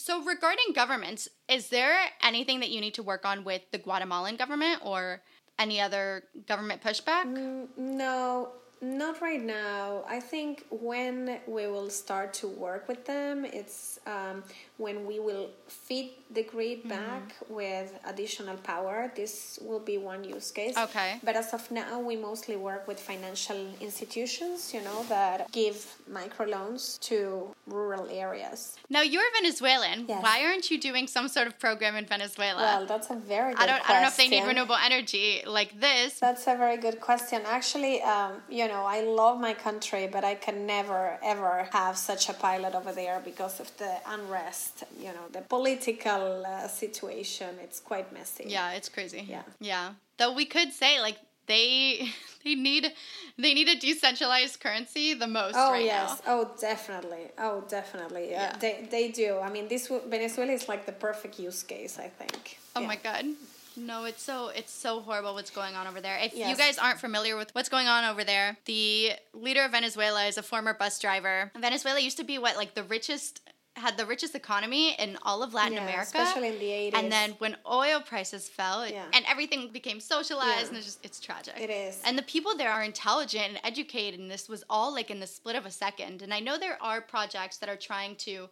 So 0.00 0.22
regarding 0.24 0.72
governments, 0.74 1.28
is 1.46 1.68
there 1.68 1.94
anything 2.22 2.60
that 2.60 2.70
you 2.70 2.80
need 2.80 2.94
to 2.94 3.02
work 3.02 3.26
on 3.26 3.44
with 3.44 3.60
the 3.70 3.76
Guatemalan 3.76 4.36
government 4.36 4.80
or 4.82 5.20
any 5.58 5.78
other 5.78 6.24
government 6.48 6.82
pushback? 6.82 7.26
No, 7.76 8.48
not 8.80 9.20
right 9.20 9.42
now. 9.42 10.02
I 10.08 10.18
think 10.18 10.64
when 10.70 11.38
we 11.46 11.66
will 11.66 11.90
start 11.90 12.32
to 12.34 12.48
work 12.48 12.88
with 12.88 13.04
them, 13.04 13.44
it's 13.44 14.00
um, 14.06 14.42
when 14.80 15.06
we 15.06 15.20
will 15.20 15.50
feed 15.68 16.12
the 16.32 16.42
grid 16.42 16.88
back 16.88 17.36
with 17.48 17.92
additional 18.06 18.56
power. 18.72 19.12
This 19.14 19.58
will 19.62 19.84
be 19.92 19.98
one 19.98 20.22
use 20.24 20.50
case. 20.50 20.76
Okay. 20.76 21.18
But 21.22 21.36
as 21.36 21.52
of 21.52 21.70
now, 21.70 22.00
we 22.00 22.16
mostly 22.16 22.56
work 22.56 22.88
with 22.88 22.98
financial 22.98 23.60
institutions, 23.80 24.72
you 24.72 24.82
know, 24.82 25.04
that 25.08 25.50
give 25.52 25.76
microloans 26.10 26.98
to 27.00 27.50
rural 27.66 28.08
areas. 28.10 28.76
Now 28.88 29.02
you're 29.02 29.30
Venezuelan. 29.40 30.06
Yes. 30.08 30.22
Why 30.22 30.44
aren't 30.46 30.70
you 30.70 30.78
doing 30.80 31.06
some 31.06 31.28
sort 31.28 31.46
of 31.46 31.58
program 31.58 31.94
in 31.96 32.06
Venezuela? 32.06 32.62
Well, 32.62 32.86
that's 32.86 33.10
a 33.10 33.16
very 33.16 33.52
good 33.52 33.62
I 33.62 33.66
don't 33.66 33.82
I 33.88 33.92
don't 33.92 34.02
know 34.02 34.08
if 34.08 34.16
they 34.16 34.28
need 34.28 34.46
renewable 34.46 34.80
energy 34.90 35.42
like 35.46 35.78
this. 35.78 36.18
That's 36.20 36.46
a 36.46 36.56
very 36.56 36.78
good 36.86 37.00
question. 37.00 37.42
Actually, 37.44 38.00
um, 38.02 38.32
you 38.48 38.66
know, 38.66 38.84
I 38.96 39.00
love 39.02 39.40
my 39.40 39.54
country, 39.66 40.08
but 40.10 40.24
I 40.24 40.34
can 40.36 40.66
never 40.66 41.18
ever 41.22 41.68
have 41.72 41.96
such 41.96 42.28
a 42.28 42.34
pilot 42.34 42.74
over 42.74 42.92
there 42.92 43.20
because 43.30 43.60
of 43.60 43.68
the 43.78 43.92
unrest. 44.06 44.69
You 44.98 45.12
know, 45.16 45.26
the 45.32 45.40
political 45.40 46.44
uh, 46.46 46.68
situation. 46.68 47.56
It's 47.62 47.80
quite 47.80 48.12
messy. 48.12 48.44
Yeah, 48.48 48.72
it's 48.72 48.88
crazy. 48.88 49.26
Yeah. 49.28 49.42
Yeah. 49.60 49.92
Though 50.18 50.32
we 50.34 50.44
could 50.44 50.72
say 50.72 51.00
like 51.00 51.18
they 51.46 52.08
they 52.44 52.54
need 52.54 52.92
they 53.38 53.54
need 53.54 53.68
a 53.68 53.76
decentralized 53.78 54.60
currency 54.60 55.14
the 55.14 55.26
most 55.26 55.54
Oh 55.56 55.72
right 55.72 55.84
yes. 55.84 56.20
now. 56.26 56.32
Oh 56.34 56.50
definitely. 56.60 57.24
Oh 57.38 57.64
definitely. 57.68 58.30
Yeah. 58.30 58.42
Yeah. 58.52 58.56
They 58.58 58.88
they 58.90 59.08
do. 59.10 59.38
I 59.38 59.50
mean, 59.50 59.68
this 59.68 59.88
Venezuela 60.08 60.52
is 60.52 60.68
like 60.68 60.86
the 60.86 60.92
perfect 60.92 61.38
use 61.38 61.62
case. 61.62 61.98
I 61.98 62.08
think. 62.08 62.58
Oh 62.76 62.80
Yeah. 62.80 62.86
my 62.86 62.96
god. 62.96 63.24
No, 63.76 64.04
it's 64.04 64.22
so 64.22 64.48
it's 64.48 64.72
so 64.72 65.00
horrible 65.00 65.32
what's 65.34 65.50
going 65.50 65.74
on 65.76 65.86
over 65.86 66.00
there. 66.00 66.18
If 66.20 66.36
you 66.36 66.56
guys 66.56 66.76
aren't 66.76 66.98
familiar 66.98 67.36
with 67.36 67.54
what's 67.54 67.68
going 67.68 67.86
on 67.86 68.04
over 68.04 68.24
there, 68.24 68.58
the 68.66 69.12
leader 69.32 69.62
of 69.64 69.70
Venezuela 69.70 70.26
is 70.26 70.36
a 70.36 70.42
former 70.42 70.74
bus 70.74 70.98
driver. 70.98 71.52
Venezuela 71.56 72.00
used 72.00 72.16
to 72.18 72.24
be 72.24 72.36
what 72.36 72.56
like 72.56 72.74
the 72.74 72.82
richest 72.82 73.40
had 73.80 73.96
the 73.96 74.06
richest 74.06 74.34
economy 74.34 74.94
in 74.98 75.18
all 75.22 75.42
of 75.42 75.52
Latin 75.54 75.74
Yeah, 75.74 75.82
America. 75.84 76.02
especially 76.18 76.48
in 76.48 76.58
the 76.58 76.66
80s. 76.66 76.94
And 76.94 77.10
then 77.10 77.32
when 77.38 77.56
oil 77.70 78.00
prices 78.00 78.48
fell 78.48 78.86
Yeah. 78.86 79.04
and 79.12 79.24
everything 79.26 79.68
became 79.68 80.00
socialized 80.00 80.62
Yeah. 80.62 80.68
and 80.68 80.76
it's 80.76 80.86
just 80.86 81.00
it's 81.04 81.20
tragic. 81.20 81.54
It 81.58 81.70
is. 81.70 82.00
And 82.04 82.16
the 82.16 82.22
people 82.22 82.56
there 82.56 82.70
are 82.72 82.82
intelligent 82.82 83.46
and 83.48 83.60
educated 83.64 84.20
and 84.20 84.30
this 84.30 84.48
was 84.48 84.62
all 84.70 84.92
like 84.92 85.10
in 85.10 85.20
the 85.20 85.26
split 85.26 85.56
of 85.56 85.66
a 85.66 85.70
second. 85.70 86.22
And 86.22 86.32
I 86.32 86.40
know 86.40 86.58
there 86.58 86.78
are 86.82 87.00
projects 87.00 87.56
that 87.58 87.68
are 87.68 87.76
trying 87.76 88.16
to 88.16 88.48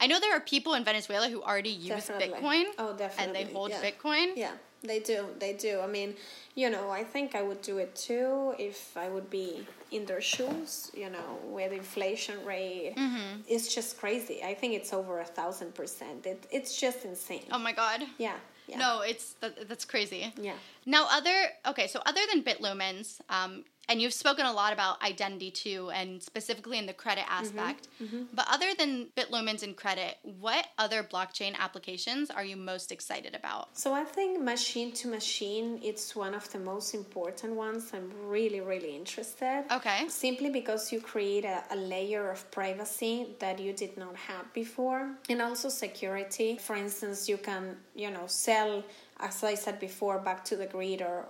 I 0.00 0.06
know 0.06 0.20
there 0.20 0.36
are 0.36 0.40
people 0.40 0.74
in 0.74 0.84
Venezuela 0.84 1.28
who 1.28 1.42
already 1.42 1.70
use 1.70 1.88
Definitely. 2.06 2.28
Bitcoin. 2.38 2.64
Oh, 2.78 2.94
definitely. 2.96 3.24
And 3.24 3.34
they 3.48 3.52
hold 3.52 3.70
yeah. 3.70 3.82
Bitcoin. 3.82 4.32
Yeah, 4.36 4.52
they 4.82 5.00
do. 5.00 5.26
They 5.38 5.54
do. 5.54 5.80
I 5.80 5.86
mean, 5.86 6.14
you 6.54 6.68
know, 6.70 6.90
I 6.90 7.02
think 7.04 7.34
I 7.34 7.42
would 7.42 7.62
do 7.62 7.78
it 7.78 7.94
too 7.96 8.54
if 8.58 8.96
I 8.96 9.08
would 9.08 9.30
be 9.30 9.66
in 9.90 10.04
their 10.04 10.20
shoes. 10.20 10.90
You 10.94 11.08
know, 11.10 11.38
with 11.44 11.72
inflation 11.72 12.44
rate, 12.44 12.94
Mm-hmm. 12.96 13.40
it's 13.48 13.74
just 13.74 13.98
crazy. 13.98 14.42
I 14.44 14.52
think 14.54 14.74
it's 14.74 14.92
over 14.92 15.20
a 15.20 15.24
thousand 15.24 15.74
percent. 15.74 16.26
It, 16.26 16.46
it's 16.50 16.78
just 16.78 17.04
insane. 17.04 17.44
Oh 17.50 17.58
my 17.58 17.72
god. 17.72 18.02
Yeah. 18.18 18.34
Yeah. 18.68 18.78
No, 18.78 19.00
it's 19.02 19.34
that, 19.40 19.68
that's 19.68 19.84
crazy. 19.84 20.34
Yeah. 20.40 20.54
Now, 20.84 21.06
other 21.10 21.36
okay, 21.68 21.86
so 21.86 22.00
other 22.04 22.20
than 22.32 22.42
Bitlumens, 22.42 23.20
um, 23.30 23.64
and 23.88 24.00
you've 24.00 24.12
spoken 24.12 24.46
a 24.46 24.52
lot 24.52 24.72
about 24.72 25.02
identity 25.02 25.50
too, 25.50 25.90
and 25.90 26.22
specifically 26.22 26.78
in 26.78 26.86
the 26.86 26.92
credit 26.92 27.24
Mm-hmm. 27.26 27.58
aspect. 27.58 27.88
But 28.32 28.46
other 28.50 28.66
than 28.78 29.08
Bitlumens 29.16 29.62
and 29.62 29.76
credit, 29.76 30.16
what 30.22 30.66
other 30.78 31.02
blockchain 31.02 31.54
applications 31.58 32.30
are 32.30 32.44
you 32.44 32.56
most 32.56 32.92
excited 32.92 33.34
about? 33.34 33.76
So 33.76 33.92
I 33.92 34.04
think 34.04 34.40
machine 34.42 34.92
to 34.92 35.08
machine, 35.08 35.80
it's 35.82 36.14
one 36.14 36.34
of 36.34 36.50
the 36.52 36.58
most 36.58 36.94
important 36.94 37.54
ones. 37.54 37.90
I'm 37.94 38.10
really, 38.28 38.60
really 38.60 38.94
interested. 38.96 39.64
Okay. 39.72 40.06
Simply 40.08 40.50
because 40.50 40.92
you 40.92 41.00
create 41.00 41.44
a, 41.44 41.64
a 41.70 41.76
layer 41.76 42.30
of 42.30 42.48
privacy 42.50 43.34
that 43.38 43.58
you 43.58 43.72
did 43.72 43.96
not 43.96 44.14
have 44.16 44.52
before, 44.52 45.10
and 45.28 45.40
also 45.42 45.68
security. 45.68 46.58
For 46.60 46.76
instance, 46.76 47.28
you 47.28 47.38
can, 47.38 47.76
you 47.94 48.10
know, 48.10 48.26
sell, 48.26 48.84
as 49.20 49.42
I 49.42 49.54
said 49.54 49.80
before, 49.80 50.18
back 50.18 50.44
to 50.46 50.56
the 50.56 50.66
grid 50.66 51.02
or 51.02 51.26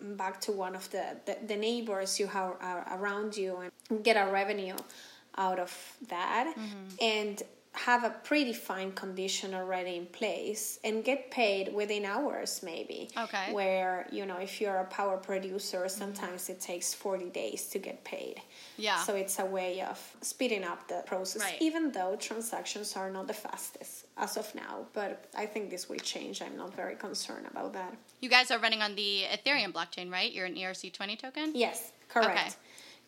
back 0.00 0.40
to 0.42 0.52
one 0.52 0.74
of 0.74 0.90
the, 0.90 1.16
the, 1.26 1.36
the 1.46 1.56
neighbors 1.56 2.18
you 2.20 2.26
have 2.26 2.56
uh, 2.60 2.82
around 2.92 3.36
you 3.36 3.70
and 3.88 4.04
get 4.04 4.16
a 4.16 4.30
revenue 4.30 4.76
out 5.36 5.58
of 5.58 5.72
that. 6.08 6.54
Mm-hmm. 6.56 6.86
And 7.00 7.42
have 7.86 8.04
a 8.04 8.10
predefined 8.28 8.94
condition 8.94 9.54
already 9.54 9.96
in 9.96 10.04
place 10.06 10.78
and 10.84 11.02
get 11.02 11.30
paid 11.30 11.72
within 11.72 12.04
hours 12.04 12.60
maybe 12.62 13.08
Okay. 13.16 13.52
where 13.52 14.06
you 14.12 14.26
know 14.26 14.36
if 14.36 14.60
you're 14.60 14.76
a 14.78 14.84
power 14.98 15.16
producer 15.16 15.88
sometimes 15.88 16.48
it 16.50 16.60
takes 16.60 16.92
40 16.92 17.30
days 17.30 17.68
to 17.68 17.78
get 17.78 18.04
paid 18.04 18.36
Yeah. 18.76 18.98
so 19.04 19.14
it's 19.14 19.38
a 19.38 19.46
way 19.46 19.80
of 19.80 19.98
speeding 20.20 20.62
up 20.64 20.88
the 20.88 21.02
process 21.06 21.40
Right. 21.42 21.56
even 21.62 21.90
though 21.92 22.16
transactions 22.16 22.96
are 22.96 23.10
not 23.10 23.26
the 23.26 23.38
fastest 23.46 24.04
as 24.18 24.36
of 24.36 24.54
now 24.54 24.74
but 24.92 25.24
i 25.34 25.46
think 25.46 25.70
this 25.70 25.88
will 25.88 26.04
change 26.14 26.42
i'm 26.42 26.56
not 26.58 26.74
very 26.74 26.96
concerned 26.96 27.46
about 27.50 27.72
that 27.72 27.92
You 28.20 28.28
guys 28.28 28.50
are 28.50 28.58
running 28.58 28.82
on 28.82 28.94
the 28.96 29.24
Ethereum 29.34 29.72
blockchain, 29.72 30.12
right? 30.12 30.30
You're 30.34 30.44
an 30.52 30.56
ERC20 30.62 31.18
token? 31.18 31.46
yes 31.54 31.92
correct 32.08 32.36
Okay. 32.38 32.50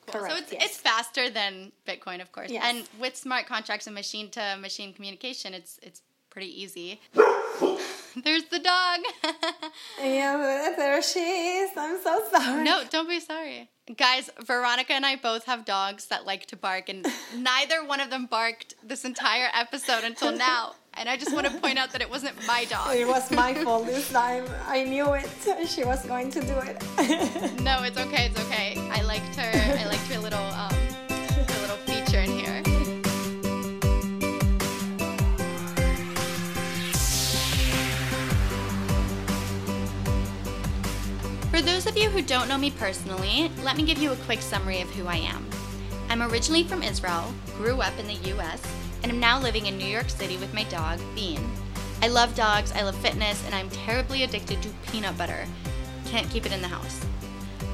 Cool. 0.07 0.21
correct 0.21 0.35
So 0.35 0.43
it's, 0.43 0.53
yes. 0.53 0.65
it's 0.65 0.77
faster 0.79 1.31
than 1.31 1.73
Bitcoin, 1.87 2.21
of 2.21 2.33
course. 2.33 2.51
Yes. 2.51 2.65
And 2.67 2.89
with 3.01 3.17
smart 3.17 3.47
contracts 3.47 3.87
and 3.87 3.95
machine 3.95 4.31
to 4.31 4.57
machine 4.61 4.93
communication, 4.93 5.55
it's 5.55 5.79
it's 5.83 6.03
pretty 6.31 6.63
easy. 6.63 7.01
There's 8.25 8.45
the 8.45 8.59
dog. 8.59 9.01
yeah 10.03 10.73
there 10.77 11.03
she 11.03 11.21
is 11.21 11.71
i'm 11.77 12.01
so 12.03 12.23
sorry 12.31 12.65
no, 12.65 12.83
don't 12.91 13.09
be 13.09 13.21
sorry. 13.21 13.71
Guys, 13.97 14.31
Veronica 14.45 14.93
and 14.93 15.05
I 15.05 15.17
both 15.17 15.45
have 15.45 15.65
dogs 15.65 16.07
that 16.07 16.25
like 16.25 16.47
to 16.47 16.57
bark, 16.57 16.89
and 16.89 17.07
neither 17.37 17.85
one 17.85 18.01
of 18.01 18.11
them 18.11 18.27
barked 18.27 18.75
this 18.83 19.05
entire 19.05 19.49
episode 19.53 20.05
until 20.05 20.33
now. 20.33 20.75
And 20.95 21.09
I 21.09 21.17
just 21.17 21.33
want 21.33 21.47
to 21.47 21.53
point 21.55 21.79
out 21.79 21.91
that 21.93 22.03
it 22.03 22.11
wasn't 22.11 22.35
my 22.47 22.65
dog. 22.71 22.95
It 22.95 23.07
was 23.07 23.31
my 23.31 23.55
fault 23.55 23.87
this 23.87 24.11
time. 24.13 24.45
I 24.67 24.85
knew 24.85 25.13
it. 25.15 25.29
She 25.67 25.85
was 25.85 26.05
going 26.07 26.31
to 26.31 26.41
do 26.41 26.55
it. 26.59 26.83
No, 27.63 27.83
it's 27.85 27.99
okay. 27.99 28.27
It's 28.27 28.41
okay. 28.47 28.75
I 28.91 29.03
liked 29.03 29.35
her. 29.37 29.51
I 29.79 29.87
liked 29.87 30.07
her 30.13 30.19
little 30.19 30.39
um, 30.39 30.75
her 31.09 31.61
little 31.61 31.77
feature 31.87 32.21
in 32.21 32.31
here. 32.31 32.63
For 41.51 41.61
those 41.63 41.87
of 41.87 41.97
you 41.97 42.09
who 42.11 42.23
don't 42.23 42.49
know 42.49 42.59
me 42.59 42.71
personally, 42.71 43.51
let 43.63 43.77
me 43.77 43.85
give 43.85 43.99
you 43.99 44.13
a 44.13 44.17
quick 44.17 44.41
summary 44.41 44.81
of 44.81 44.91
who 44.91 45.07
I 45.07 45.17
am. 45.17 45.47
I'm 46.09 46.23
originally 46.23 46.65
from 46.65 46.83
Israel, 46.83 47.33
grew 47.57 47.81
up 47.81 47.97
in 47.99 48.07
the 48.07 48.15
US, 48.35 48.61
and 49.03 49.13
I'm 49.13 49.21
now 49.21 49.41
living 49.41 49.67
in 49.67 49.79
New 49.79 49.87
York 49.87 50.11
City 50.11 50.37
with 50.37 50.55
my 50.55 50.65
dog, 50.65 51.01
Bean. 51.15 51.41
I 52.01 52.09
love 52.09 52.35
dogs, 52.35 52.73
I 52.73 52.83
love 52.83 52.97
fitness, 52.97 53.45
and 53.47 53.55
I'm 53.55 53.71
terribly 53.71 54.23
addicted 54.23 54.63
to 54.63 54.69
peanut 54.91 55.17
butter. 55.17 55.47
Can't 56.07 56.29
keep 56.31 56.47
it 56.47 56.53
in 56.53 56.63
the 56.63 56.69
house. 56.69 57.05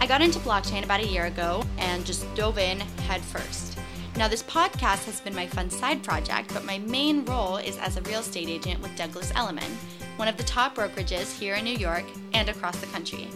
I 0.01 0.07
got 0.07 0.23
into 0.23 0.39
blockchain 0.41 0.85
about 0.85 1.01
a 1.01 1.07
year 1.07 1.27
ago 1.27 1.65
and 1.79 2.07
just 2.07 2.33
dove 2.35 2.59
in 2.59 2.81
head 2.81 3.21
first. 3.21 3.79
Now, 4.17 4.29
this 4.29 4.43
podcast 4.43 5.05
has 5.05 5.21
been 5.21 5.35
my 5.35 5.47
fun 5.47 5.71
side 5.71 6.03
project, 6.03 6.53
but 6.53 6.65
my 6.65 6.79
main 6.79 7.25
role 7.25 7.57
is 7.57 7.79
as 7.79 7.97
a 7.97 8.03
real 8.03 8.21
estate 8.21 8.49
agent 8.49 8.81
with 8.81 8.97
Douglas 8.97 9.33
Elliman, 9.35 9.71
one 10.17 10.29
of 10.29 10.37
the 10.37 10.45
top 10.45 10.77
brokerages 10.77 11.39
here 11.39 11.55
in 11.55 11.65
New 11.65 11.77
York 11.77 12.05
and 12.35 12.49
across 12.49 12.79
the 12.81 12.87
country. 12.87 13.29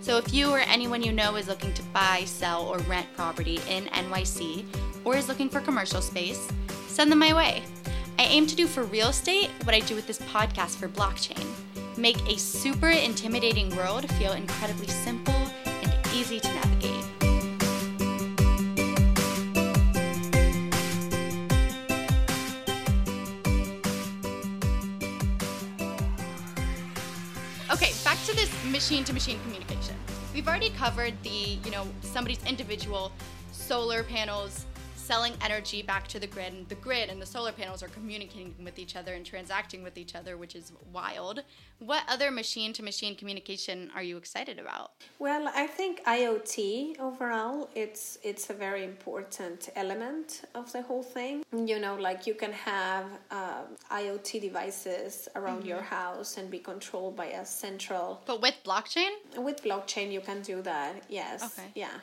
So, 0.00 0.18
if 0.18 0.34
you 0.34 0.50
or 0.50 0.58
anyone 0.58 1.02
you 1.02 1.12
know 1.12 1.36
is 1.36 1.48
looking 1.48 1.72
to 1.74 1.82
buy, 1.84 2.24
sell, 2.26 2.64
or 2.66 2.78
rent 2.80 3.06
property 3.16 3.60
in 3.68 3.84
NYC 3.86 4.64
or 5.04 5.16
is 5.16 5.28
looking 5.28 5.48
for 5.48 5.60
commercial 5.60 6.02
space, 6.02 6.48
send 6.94 7.10
them 7.10 7.18
my 7.18 7.34
way. 7.34 7.64
I 8.20 8.22
aim 8.22 8.46
to 8.46 8.54
do 8.54 8.68
for 8.68 8.84
real 8.84 9.08
estate 9.08 9.50
what 9.64 9.74
I 9.74 9.80
do 9.80 9.96
with 9.96 10.06
this 10.06 10.20
podcast 10.20 10.76
for 10.76 10.88
blockchain 10.88 11.44
make 11.96 12.16
a 12.28 12.38
super 12.38 12.90
intimidating 12.90 13.74
world 13.76 14.08
feel 14.14 14.32
incredibly 14.32 14.86
simple 14.88 15.34
and 15.64 15.92
easy 16.12 16.40
to 16.40 16.48
navigate. 16.48 17.04
Okay, 27.70 27.92
back 28.04 28.18
to 28.24 28.36
this 28.36 28.52
machine 28.70 29.04
to 29.04 29.12
machine 29.12 29.38
communication. 29.42 29.96
We've 30.32 30.46
already 30.46 30.70
covered 30.70 31.14
the, 31.22 31.58
you 31.64 31.70
know, 31.70 31.86
somebody's 32.02 32.44
individual 32.44 33.12
solar 33.52 34.02
panels 34.02 34.66
selling 35.04 35.34
energy 35.44 35.82
back 35.82 36.08
to 36.08 36.18
the 36.18 36.26
grid, 36.26 36.52
and 36.54 36.66
the 36.68 36.74
grid 36.76 37.10
and 37.10 37.20
the 37.20 37.26
solar 37.26 37.52
panels 37.52 37.82
are 37.82 37.88
communicating 37.88 38.54
with 38.64 38.78
each 38.78 38.96
other 38.96 39.12
and 39.12 39.24
transacting 39.26 39.82
with 39.82 39.98
each 39.98 40.14
other, 40.14 40.38
which 40.38 40.54
is 40.54 40.72
wild. 40.92 41.42
What 41.78 42.04
other 42.08 42.30
machine 42.30 42.72
to 42.74 42.82
machine 42.82 43.14
communication 43.14 43.90
are 43.94 44.02
you 44.02 44.16
excited 44.16 44.58
about? 44.58 44.92
well, 45.18 45.50
I 45.54 45.66
think 45.66 46.02
IoT 46.04 46.98
overall 46.98 47.68
it's 47.74 48.18
it's 48.22 48.48
a 48.50 48.54
very 48.54 48.82
important 48.84 49.68
element 49.76 50.42
of 50.54 50.72
the 50.72 50.80
whole 50.82 51.02
thing. 51.02 51.44
You 51.52 51.78
know, 51.78 51.96
like 51.96 52.26
you 52.26 52.34
can 52.34 52.52
have 52.52 53.04
uh, 53.30 53.62
IoT 53.92 54.40
devices 54.40 55.28
around 55.36 55.64
your 55.66 55.82
house 55.82 56.38
and 56.38 56.50
be 56.50 56.58
controlled 56.58 57.14
by 57.16 57.26
a 57.26 57.44
central 57.44 58.22
But 58.24 58.40
with 58.40 58.54
blockchain? 58.64 59.10
with 59.36 59.62
blockchain 59.62 60.10
you 60.12 60.20
can 60.20 60.40
do 60.42 60.62
that 60.62 61.02
yes 61.08 61.42
Okay. 61.48 61.68
yeah 61.74 61.96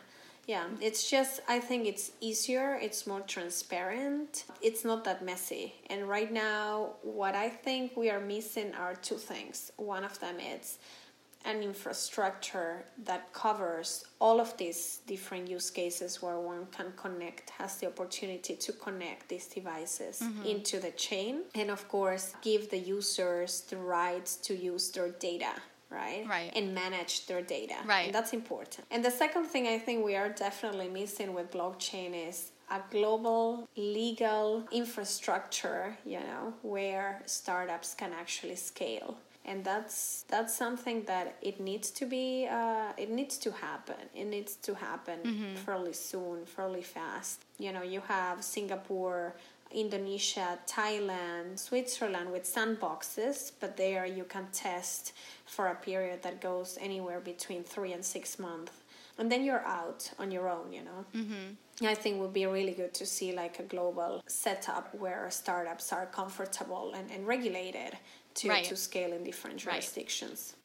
yeah 0.48 0.66
it's 0.80 1.10
just 1.10 1.42
i 1.48 1.60
think 1.60 1.86
it's 1.86 2.12
easier 2.22 2.78
it's 2.82 3.06
more 3.06 3.22
transparent. 3.22 4.46
It's 4.62 4.84
not 4.84 5.04
that 5.06 5.24
messy. 5.24 5.76
And 5.90 6.08
right 6.08 6.32
now 6.32 6.94
what 7.04 7.36
i 7.36 7.50
think 7.50 7.96
we 7.96 8.10
are 8.10 8.20
missing 8.20 8.74
are 8.74 8.96
two 8.96 9.18
things. 9.18 9.72
One 9.78 10.04
of 10.04 10.20
them 10.20 10.38
is 10.40 10.80
an 11.46 11.64
infrastructure 11.64 12.86
that 13.04 13.34
covers 13.34 14.06
all 14.20 14.40
of 14.40 14.56
these 14.58 15.00
different 15.08 15.50
use 15.50 15.72
cases 15.72 16.22
where 16.22 16.40
one 16.40 16.68
can 16.68 16.94
connect 16.96 17.50
has 17.50 17.78
the 17.78 17.88
opportunity 17.88 18.56
to 18.56 18.72
connect 18.74 19.28
these 19.28 19.48
devices 19.48 20.20
mm-hmm. 20.20 20.46
into 20.46 20.80
the 20.80 20.92
chain. 20.92 21.42
And 21.56 21.72
of 21.72 21.88
course 21.88 22.36
give 22.42 22.70
the 22.70 22.78
users 22.78 23.62
the 23.62 23.78
rights 23.78 24.36
to 24.48 24.56
use 24.56 24.92
their 24.92 25.10
data 25.10 25.54
right? 25.92 26.26
Right. 26.28 26.52
and 26.56 26.74
manage 26.74 27.26
their 27.28 27.42
data. 27.42 27.76
Right. 27.86 28.06
and 28.08 28.16
that's 28.16 28.34
important. 28.34 28.86
And 28.92 29.04
the 29.04 29.12
second 29.12 29.46
thing 29.46 29.68
i 29.68 29.78
think 29.78 29.98
we 30.06 30.16
are 30.16 30.30
definitely 30.30 30.90
missing 31.02 31.34
with 31.34 31.52
blockchain 31.52 32.12
is 32.30 32.52
a 32.72 32.82
global 32.90 33.68
legal 33.76 34.64
infrastructure 34.72 35.98
you 36.06 36.20
know 36.20 36.54
where 36.62 37.22
startups 37.26 37.94
can 37.94 38.12
actually 38.14 38.56
scale. 38.56 39.18
And 39.44 39.66
that's 39.66 40.24
that's 40.28 40.54
something 40.56 41.04
that 41.06 41.36
it 41.42 41.60
needs 41.60 41.90
to 42.00 42.06
be 42.06 42.48
uh, 42.60 42.92
it 43.04 43.10
needs 43.10 43.38
to 43.40 43.52
happen. 43.52 44.02
It 44.16 44.26
needs 44.26 44.56
to 44.68 44.76
happen 44.76 45.20
fairly 45.66 45.94
soon 45.94 46.46
fairly 46.46 46.84
fast. 46.84 47.38
You 47.58 47.72
know 47.74 47.82
you 47.82 48.02
have 48.08 48.44
singapore 48.44 49.36
Indonesia, 49.74 50.60
Thailand, 50.68 51.58
Switzerland 51.58 52.32
with 52.32 52.44
sandboxes, 52.44 53.52
but 53.60 53.78
there 53.78 54.06
you 54.06 54.26
can 54.26 54.48
test 54.52 55.14
for 55.52 55.68
a 55.68 55.76
period 55.76 56.24
that 56.24 56.40
goes 56.40 56.78
anywhere 56.80 57.20
between 57.20 57.62
three 57.62 57.92
and 57.92 58.04
six 58.06 58.40
months. 58.40 58.72
And 59.18 59.30
then 59.30 59.44
you're 59.44 59.66
out 59.66 60.10
on 60.18 60.32
your 60.32 60.48
own, 60.50 60.72
you 60.72 60.84
know. 60.84 61.06
Mm-hmm. 61.14 61.86
I 61.86 61.94
think 61.94 62.22
would 62.22 62.32
be 62.32 62.46
really 62.46 62.72
good 62.72 62.94
to 62.94 63.06
see 63.06 63.34
like 63.34 63.60
a 63.60 63.64
global 63.64 64.24
setup 64.28 64.96
where 64.96 65.30
startups 65.30 65.92
are 65.92 66.06
comfortable 66.06 66.94
and, 66.96 67.12
and 67.12 67.28
regulated 67.28 67.98
to, 68.36 68.50
Right. 68.50 68.64
to 68.66 68.76
scale 68.78 69.12
in 69.12 69.24
different 69.26 69.66
Right. 69.66 69.76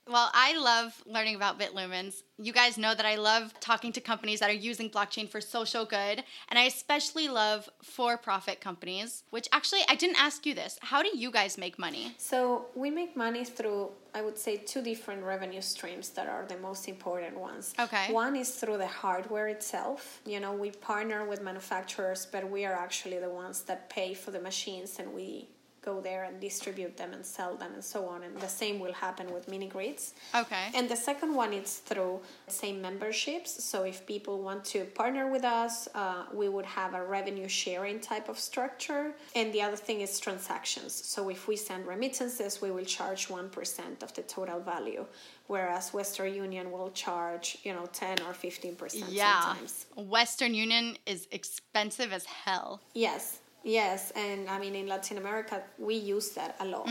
Well, 0.09 0.31
I 0.33 0.57
love 0.57 1.03
learning 1.05 1.35
about 1.35 1.59
Bitlumens. 1.59 2.23
You 2.38 2.53
guys 2.53 2.79
know 2.79 2.95
that 2.95 3.05
I 3.05 3.16
love 3.16 3.53
talking 3.59 3.92
to 3.92 4.01
companies 4.01 4.38
that 4.38 4.49
are 4.49 4.53
using 4.71 4.88
blockchain 4.88 5.29
for 5.29 5.40
social 5.40 5.85
good, 5.85 6.23
and 6.49 6.59
I 6.59 6.62
especially 6.64 7.29
love 7.29 7.69
for 7.83 8.16
profit 8.16 8.61
companies, 8.61 9.25
which 9.31 9.49
actually, 9.53 9.81
I 9.88 9.97
didn't 9.97 10.21
ask 10.21 10.47
you 10.47 10.55
this. 10.55 10.79
How 10.81 11.03
do 11.03 11.11
you 11.12 11.33
guys 11.33 11.59
make 11.59 11.77
money? 11.77 12.14
So 12.19 12.66
we 12.77 12.88
make 12.88 13.16
money 13.16 13.45
through, 13.45 13.90
I 14.14 14.23
would 14.23 14.38
say, 14.38 14.59
two 14.59 14.81
different 14.81 15.25
revenue 15.25 15.61
streams 15.61 16.11
that 16.11 16.29
are 16.29 16.47
the 16.47 16.59
most 16.59 16.88
important 16.88 17.37
ones. 17.37 17.75
Okay. 17.79 18.12
One 18.12 18.37
is 18.37 18.51
through 18.51 18.79
the 18.79 18.87
hardware 18.87 19.49
itself. 19.49 20.21
You 20.25 20.38
know, 20.38 20.53
we 20.53 20.71
partner 20.71 21.27
with 21.27 21.42
manufacturers, 21.42 22.29
but 22.31 22.49
we 22.49 22.64
are 22.64 22.75
actually 22.75 23.19
the 23.19 23.31
ones 23.31 23.62
that 23.62 23.90
pay 23.90 24.14
for 24.14 24.31
the 24.31 24.40
machines 24.40 25.01
and 25.01 25.12
we 25.12 25.49
go 25.87 25.94
there 26.09 26.22
and 26.29 26.35
distribute 26.49 26.94
them 27.01 27.11
and 27.16 27.25
sell 27.25 27.55
them 27.62 27.70
and 27.77 27.85
so 27.94 28.01
on. 28.12 28.18
And 28.27 28.35
the 28.46 28.53
same 28.62 28.77
will 28.85 28.96
happen 29.07 29.27
with 29.35 29.44
mini 29.53 29.68
grids. 29.77 30.05
Okay. 30.42 30.66
And 30.75 30.85
the 30.94 31.01
second 31.11 31.33
one 31.35 31.53
is 31.62 31.70
through 31.88 32.14
same 32.62 32.77
memberships. 32.88 33.51
So 33.70 33.77
if 33.92 33.96
people 34.14 34.37
want 34.49 34.62
to 34.75 34.81
partner 35.01 35.25
with 35.35 35.44
us, 35.44 35.75
uh, 35.94 36.25
we 36.40 36.46
would 36.55 36.68
have 36.81 36.92
a 36.94 37.03
revenue 37.16 37.49
sharing 37.62 37.99
type 38.12 38.29
of 38.29 38.38
structure. 38.51 39.05
And 39.38 39.46
the 39.55 39.62
other 39.66 39.81
thing 39.87 39.99
is 40.07 40.12
transactions. 40.29 40.92
So 41.14 41.20
if 41.37 41.49
we 41.49 41.57
send 41.68 41.87
remittances, 41.87 42.61
we 42.61 42.70
will 42.70 42.88
charge 42.99 43.22
one 43.31 43.49
percent 43.49 44.03
of 44.03 44.11
the 44.16 44.22
total 44.22 44.61
value, 44.61 45.05
whereas 45.46 45.92
Western 45.92 46.35
Union 46.35 46.66
will 46.75 46.90
charge 46.90 47.46
you 47.66 47.72
know 47.77 47.87
ten 47.92 48.16
or 48.27 48.33
fifteen 48.35 48.75
percent 48.75 49.11
yeah. 49.11 49.40
sometimes. 49.40 49.87
Western 49.96 50.55
Union 50.66 50.87
is 51.07 51.20
expensive 51.31 52.11
as 52.12 52.25
hell. 52.25 52.81
Yes, 52.94 53.38
yes, 53.67 54.13
and 54.15 54.49
I 54.49 54.57
mean 54.63 54.75
in 54.75 54.87
Latin 54.87 55.19
America 55.19 55.63
we 55.79 55.95
use 56.14 56.29
that 56.39 56.57
a 56.61 56.64
lot. 56.64 56.89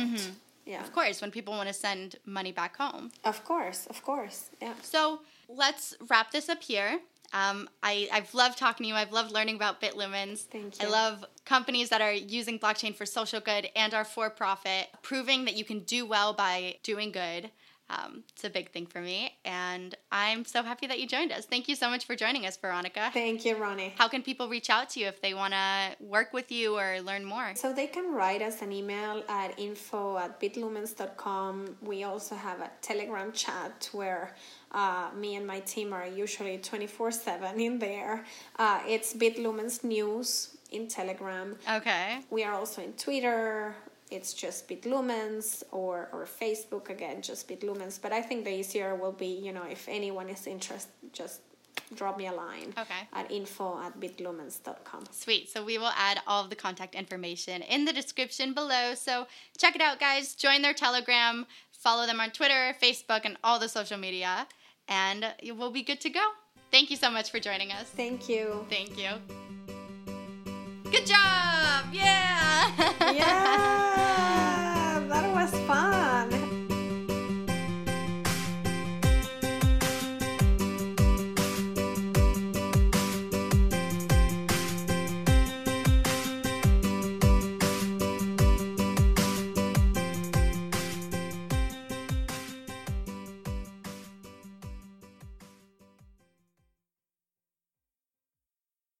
Yeah, 0.65 0.81
Of 0.81 0.91
course, 0.91 1.21
when 1.21 1.29
people 1.29 1.53
want 1.53 1.69
to 1.69 1.73
send 1.87 2.15
money 2.25 2.51
back 2.51 2.73
home. 2.77 3.11
of 3.23 3.37
course, 3.45 3.85
of 3.93 4.01
course, 4.03 4.49
yeah. 4.61 4.73
So 4.81 5.19
let's 5.47 5.95
wrap 6.09 6.31
this 6.31 6.49
up 6.49 6.61
here. 6.63 6.91
Um, 7.33 7.69
I, 7.83 8.07
I've 8.11 8.33
loved 8.33 8.57
talking 8.57 8.83
to 8.85 8.87
you. 8.87 8.95
I've 8.95 9.11
loved 9.11 9.31
learning 9.31 9.55
about 9.57 9.79
Bitlumens. 9.81 10.39
Thank 10.55 10.81
you. 10.81 10.87
I 10.87 10.89
love 10.89 11.23
companies 11.45 11.89
that 11.89 12.01
are 12.01 12.13
using 12.39 12.57
blockchain 12.57 12.95
for 12.95 13.05
social 13.05 13.41
good 13.41 13.69
and 13.75 13.93
are 13.93 14.05
for 14.05 14.29
profit, 14.29 14.87
proving 15.03 15.45
that 15.45 15.55
you 15.55 15.65
can 15.65 15.79
do 15.81 16.05
well 16.05 16.33
by 16.33 16.77
doing 16.81 17.11
good. 17.11 17.51
Um, 17.89 18.23
it's 18.33 18.43
a 18.43 18.49
big 18.49 18.71
thing 18.71 18.87
for 18.87 18.99
me, 18.99 19.37
and 19.45 19.93
I'm 20.11 20.43
so 20.43 20.63
happy 20.63 20.87
that 20.87 20.99
you 20.99 21.07
joined 21.07 21.31
us. 21.31 21.45
Thank 21.45 21.67
you 21.69 21.75
so 21.75 21.89
much 21.89 22.05
for 22.05 22.15
joining 22.15 22.45
us, 22.47 22.57
Veronica. 22.57 23.11
Thank 23.13 23.45
you, 23.45 23.55
Roni. 23.55 23.91
How 23.95 24.07
can 24.07 24.23
people 24.23 24.49
reach 24.49 24.71
out 24.71 24.89
to 24.91 24.99
you 24.99 25.07
if 25.07 25.21
they 25.21 25.35
want 25.35 25.53
to 25.53 25.95
work 25.99 26.33
with 26.33 26.51
you 26.51 26.77
or 26.77 26.99
learn 27.01 27.23
more? 27.23 27.53
So 27.55 27.73
they 27.73 27.85
can 27.85 28.11
write 28.11 28.41
us 28.41 28.63
an 28.63 28.71
email 28.71 29.23
at 29.29 29.59
info 29.59 30.17
at 30.17 30.39
bitlumens.com. 30.39 31.77
We 31.83 32.03
also 32.03 32.35
have 32.35 32.59
a 32.59 32.71
Telegram 32.81 33.31
chat 33.31 33.89
where 33.91 34.35
uh, 34.71 35.09
me 35.15 35.35
and 35.35 35.45
my 35.45 35.59
team 35.59 35.93
are 35.93 36.07
usually 36.07 36.57
24 36.57 37.11
7 37.11 37.59
in 37.59 37.77
there. 37.77 38.25
Uh, 38.57 38.81
it's 38.87 39.13
Bitlumens 39.13 39.83
News 39.83 40.57
in 40.71 40.87
Telegram. 40.87 41.55
Okay. 41.71 42.19
We 42.29 42.43
are 42.43 42.53
also 42.53 42.81
in 42.81 42.93
Twitter. 42.93 43.75
It's 44.11 44.33
just 44.33 44.67
Bitlumens 44.67 45.63
or, 45.71 46.09
or 46.13 46.25
Facebook 46.41 46.89
again, 46.89 47.21
just 47.21 47.47
Bitlumens. 47.47 47.99
But 48.01 48.11
I 48.11 48.21
think 48.21 48.45
the 48.45 48.51
easier 48.53 48.93
will 48.95 49.11
be, 49.11 49.25
you 49.27 49.51
know, 49.51 49.63
if 49.63 49.87
anyone 49.89 50.29
is 50.29 50.45
interested, 50.47 50.91
just 51.11 51.41
drop 51.95 52.17
me 52.17 52.27
a 52.27 52.31
line 52.31 52.73
Okay. 52.77 53.07
at 53.13 53.29
info 53.31 53.79
at 53.81 53.99
bitlumens.com. 53.99 55.05
Sweet. 55.11 55.49
So 55.49 55.63
we 55.65 55.77
will 55.77 55.91
add 55.97 56.21
all 56.27 56.43
of 56.43 56.49
the 56.49 56.55
contact 56.55 56.93
information 56.95 57.61
in 57.63 57.85
the 57.85 57.93
description 57.93 58.53
below. 58.53 58.93
So 58.95 59.27
check 59.57 59.75
it 59.75 59.81
out, 59.81 59.99
guys. 59.99 60.35
Join 60.35 60.61
their 60.61 60.73
Telegram, 60.73 61.45
follow 61.71 62.05
them 62.05 62.19
on 62.19 62.29
Twitter, 62.31 62.75
Facebook, 62.81 63.21
and 63.25 63.37
all 63.43 63.59
the 63.59 63.69
social 63.69 63.97
media, 63.97 64.47
and 64.87 65.33
we'll 65.55 65.71
be 65.71 65.83
good 65.83 65.99
to 66.01 66.09
go. 66.09 66.23
Thank 66.71 66.89
you 66.91 66.95
so 66.97 67.09
much 67.09 67.29
for 67.31 67.39
joining 67.39 67.71
us. 67.71 67.85
Thank 67.89 68.29
you. 68.29 68.65
Thank 68.69 68.97
you. 68.97 69.11
Good 70.91 71.05
job! 71.07 71.85
Yeah! 71.91 72.91
Yeah 73.15 73.81
was 75.45 75.59
fun. 75.67 76.44